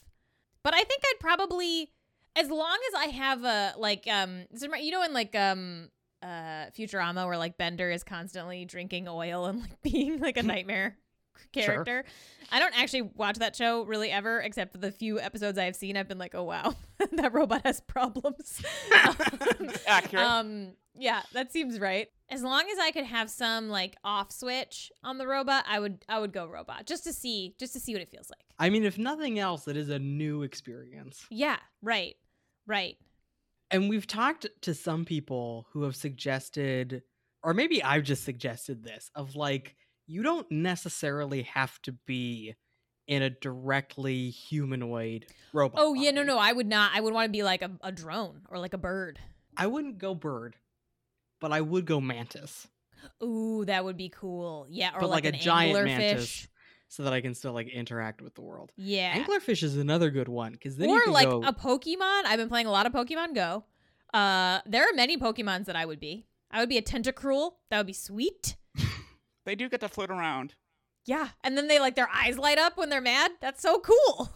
[0.62, 1.90] But I think I'd probably,
[2.34, 5.90] as long as I have a like, um, you know, in like um,
[6.22, 10.96] uh, Futurama, where like Bender is constantly drinking oil and like being like a nightmare
[11.52, 12.04] character.
[12.52, 15.96] I don't actually watch that show really ever, except for the few episodes I've seen.
[15.96, 16.74] I've been like, oh wow,
[17.12, 18.62] that robot has problems.
[18.96, 20.24] Um, Accurate.
[20.24, 22.08] Um, yeah, that seems right.
[22.30, 26.04] As long as I could have some like off switch on the robot, I would
[26.08, 28.40] I would go robot just to see just to see what it feels like.
[28.58, 32.16] i mean if nothing else it is a new experience Yeah, right,
[32.66, 32.96] right.
[33.70, 37.02] and we've talked to some people who have suggested
[37.42, 39.76] or maybe i've just suggested this of like
[40.06, 42.54] you don't necessarily have to be
[43.06, 46.26] in a directly humanoid robot Oh yeah, no, body.
[46.28, 46.92] no, I would not.
[46.94, 49.18] I would want to be like a, a drone or like a bird.
[49.56, 50.56] I wouldn't go bird,
[51.40, 52.66] but I would go mantis.
[53.22, 54.66] Ooh, that would be cool.
[54.68, 56.48] Yeah, or but like, like, a giant mantis
[56.88, 58.72] so that I can still like interact with the world.
[58.76, 61.42] Yeah, Anglerfish is another good one because then you or like go.
[61.42, 62.24] a Pokemon.
[62.24, 63.64] I've been playing a lot of Pokemon Go.
[64.12, 66.26] Uh, there are many Pokemons that I would be.
[66.50, 67.52] I would be a Tentacruel.
[67.70, 68.56] That would be sweet.
[69.46, 70.54] They do get to float around.
[71.06, 73.30] Yeah, and then they like their eyes light up when they're mad.
[73.40, 74.30] That's so cool.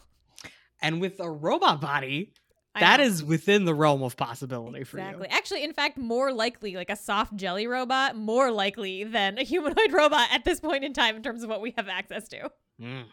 [0.81, 2.33] and with a robot body,
[2.75, 3.07] I that know.
[3.07, 5.27] is within the realm of possibility exactly.
[5.27, 5.37] for you.
[5.37, 9.93] Actually, in fact, more likely like a soft jelly robot, more likely than a humanoid
[9.93, 12.51] robot at this point in time in terms of what we have access to.
[12.81, 13.05] Mm.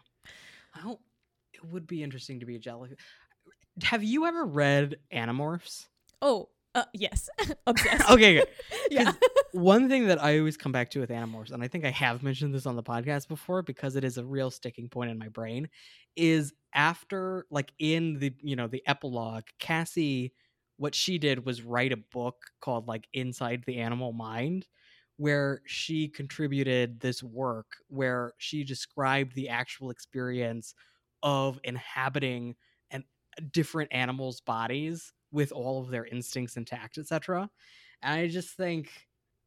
[0.75, 1.01] Well,
[1.53, 2.91] it would be interesting to be a jelly.
[3.83, 5.87] Have you ever read Animorphs?
[6.21, 7.29] Oh, uh, yes,
[7.67, 8.09] obsessed.
[8.11, 8.43] okay,
[8.91, 9.13] yeah.
[9.51, 12.21] one thing that I always come back to with Animorphs, and I think I have
[12.21, 15.27] mentioned this on the podcast before because it is a real sticking point in my
[15.27, 15.69] brain,
[16.15, 20.33] is after like in the you know the epilogue, Cassie,
[20.77, 24.67] what she did was write a book called like Inside the Animal Mind,
[25.17, 30.75] where she contributed this work where she described the actual experience
[31.23, 32.55] of inhabiting
[32.91, 33.03] and
[33.51, 37.49] different animals' bodies with all of their instincts intact, etc.
[38.01, 38.89] And I just think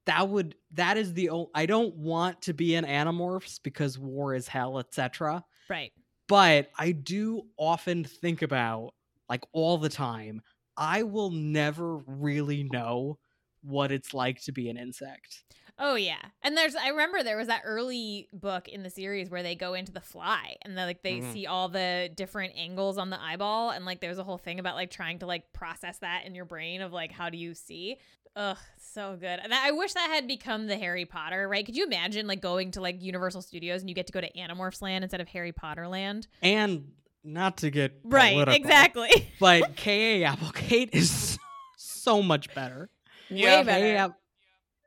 [0.07, 4.35] that would that is the o- I don't want to be an Animorphs because war
[4.35, 5.45] is hell, etc.
[5.69, 5.93] Right.
[6.29, 8.95] But I do often think about
[9.29, 10.43] like all the time.
[10.77, 13.19] I will never really know
[13.63, 15.45] what it's like to be an insect.
[15.83, 19.43] Oh yeah, and there's I remember there was that early book in the series where
[19.43, 21.33] they go into the fly and they like they Mhm.
[21.33, 24.75] see all the different angles on the eyeball and like there's a whole thing about
[24.75, 27.97] like trying to like process that in your brain of like how do you see?
[28.37, 29.41] Ugh, so good.
[29.43, 31.65] And I wish that had become the Harry Potter, right?
[31.67, 34.31] Could you imagine like going to like Universal Studios and you get to go to
[34.35, 36.29] Animorphs Land instead of Harry Potter Land?
[36.43, 36.93] And
[37.25, 39.33] not to get Right, political, exactly.
[39.41, 40.25] But K.A.
[40.25, 41.39] Applegate is
[41.77, 42.89] so much better.
[43.31, 44.15] Way better.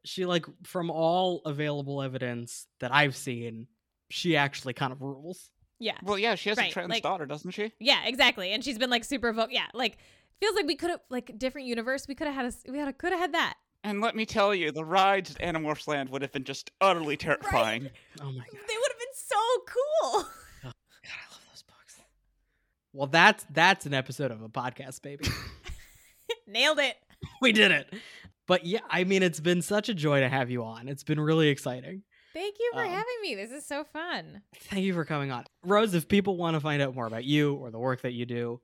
[0.03, 0.09] K.A.
[0.09, 3.67] App- she like from all available evidence that I've seen,
[4.09, 5.49] she actually kind of rules.
[5.79, 5.97] yeah.
[6.03, 7.71] Well, yeah, she has Right, a trans like- daughter, doesn't she?
[7.79, 8.51] Yeah, exactly.
[8.51, 9.53] And she's been like super vocal.
[9.53, 9.97] Yeah, like
[10.39, 12.07] feels like we could have like different universe.
[12.07, 13.55] We could have had a we had a could have had that.
[13.85, 17.17] And let me tell you, the rides at Animorphs Land would have been just utterly
[17.17, 17.89] terrifying.
[18.21, 18.47] Oh my god.
[18.51, 19.35] They would have been so
[19.67, 20.25] cool.
[20.25, 20.29] Oh,
[20.63, 20.73] god,
[21.05, 21.99] I love those books.
[22.93, 25.25] Well, that's that's an episode of a podcast, baby.
[26.47, 26.95] Nailed it.
[27.41, 27.93] we did it.
[28.47, 30.87] But yeah, I mean, it's been such a joy to have you on.
[30.87, 32.03] It's been really exciting.
[32.33, 33.35] Thank you for Um, having me.
[33.35, 34.41] This is so fun.
[34.55, 35.45] Thank you for coming on.
[35.63, 38.25] Rose, if people want to find out more about you or the work that you
[38.25, 38.59] do,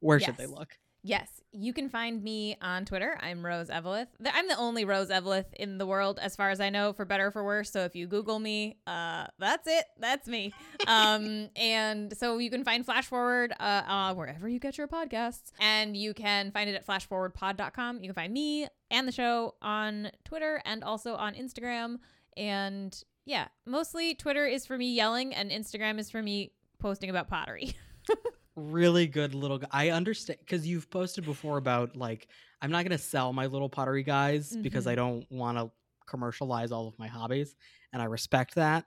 [0.00, 0.78] where should they look?
[1.06, 3.18] Yes, you can find me on Twitter.
[3.20, 4.06] I'm Rose Eveleth.
[4.22, 7.04] Th- I'm the only Rose Eveleth in the world, as far as I know, for
[7.04, 7.70] better or for worse.
[7.70, 9.84] So if you Google me, uh, that's it.
[10.00, 10.52] That's me.
[10.86, 15.50] Um, and so you can find Flash Forward uh, uh, wherever you get your podcasts,
[15.58, 18.02] and you can find it at flashforwardpod.com.
[18.02, 22.00] You can find me and the show on Twitter and also on Instagram.
[22.36, 22.94] And
[23.24, 27.74] yeah, mostly Twitter is for me yelling, and Instagram is for me posting about pottery.
[28.56, 29.66] Really good little guy.
[29.72, 32.28] I understand because you've posted before about like
[32.62, 34.90] I'm not gonna sell my little pottery guys because Mhm.
[34.90, 35.72] I don't want to
[36.06, 37.56] commercialize all of my hobbies,
[37.92, 38.86] and I respect that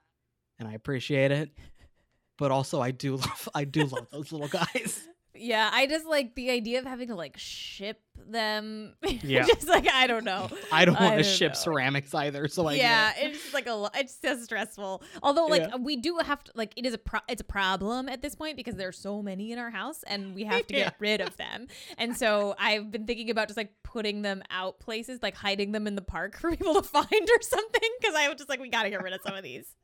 [0.58, 1.50] and I appreciate it.
[2.38, 5.06] But also, I do love I do love those little guys.
[5.40, 8.94] Yeah, I just like the idea of having to like ship them.
[9.22, 9.44] Yeah.
[9.44, 10.48] just like I don't know.
[10.72, 11.58] I don't want to ship know.
[11.58, 13.28] ceramics either, so I yeah, it.
[13.30, 15.02] it's just like a it's just stressful.
[15.22, 15.76] Although like Yeah.
[15.76, 18.56] we do have to like it is a pro- it's a problem at this point
[18.56, 20.84] because there's so many in our house and we have to Yeah.
[20.84, 21.66] get rid of them.
[21.96, 25.86] And so I've been thinking about just like putting them out places, like hiding them
[25.86, 28.68] in the park for people to find or something because I was just like we
[28.68, 29.74] got to get rid of some of these.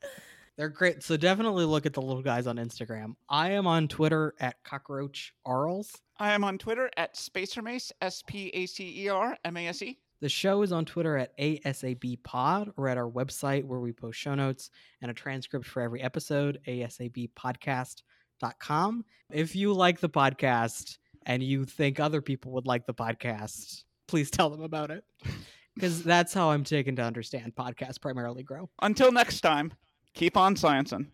[0.57, 1.03] They're great.
[1.03, 3.17] So definitely look at the little guys on Instagram.
[3.29, 6.01] I am on Twitter at cockroach arls.
[6.19, 9.83] I am on Twitter at SpacerMase, S P A C E R M A S
[9.83, 9.99] E.
[10.21, 14.17] The show is on Twitter at ASAB Pod or at our website where we post
[14.19, 14.71] show notes
[15.03, 19.05] and a transcript for every episode, asabpodcast.com.
[19.33, 24.31] If you like the podcast and you think other people would like the podcast, please
[24.31, 25.05] tell them about it.
[25.75, 28.71] Because that's how I'm taken to understand podcasts primarily grow.
[28.81, 29.73] Until next time,
[30.15, 31.07] keep on sciencing.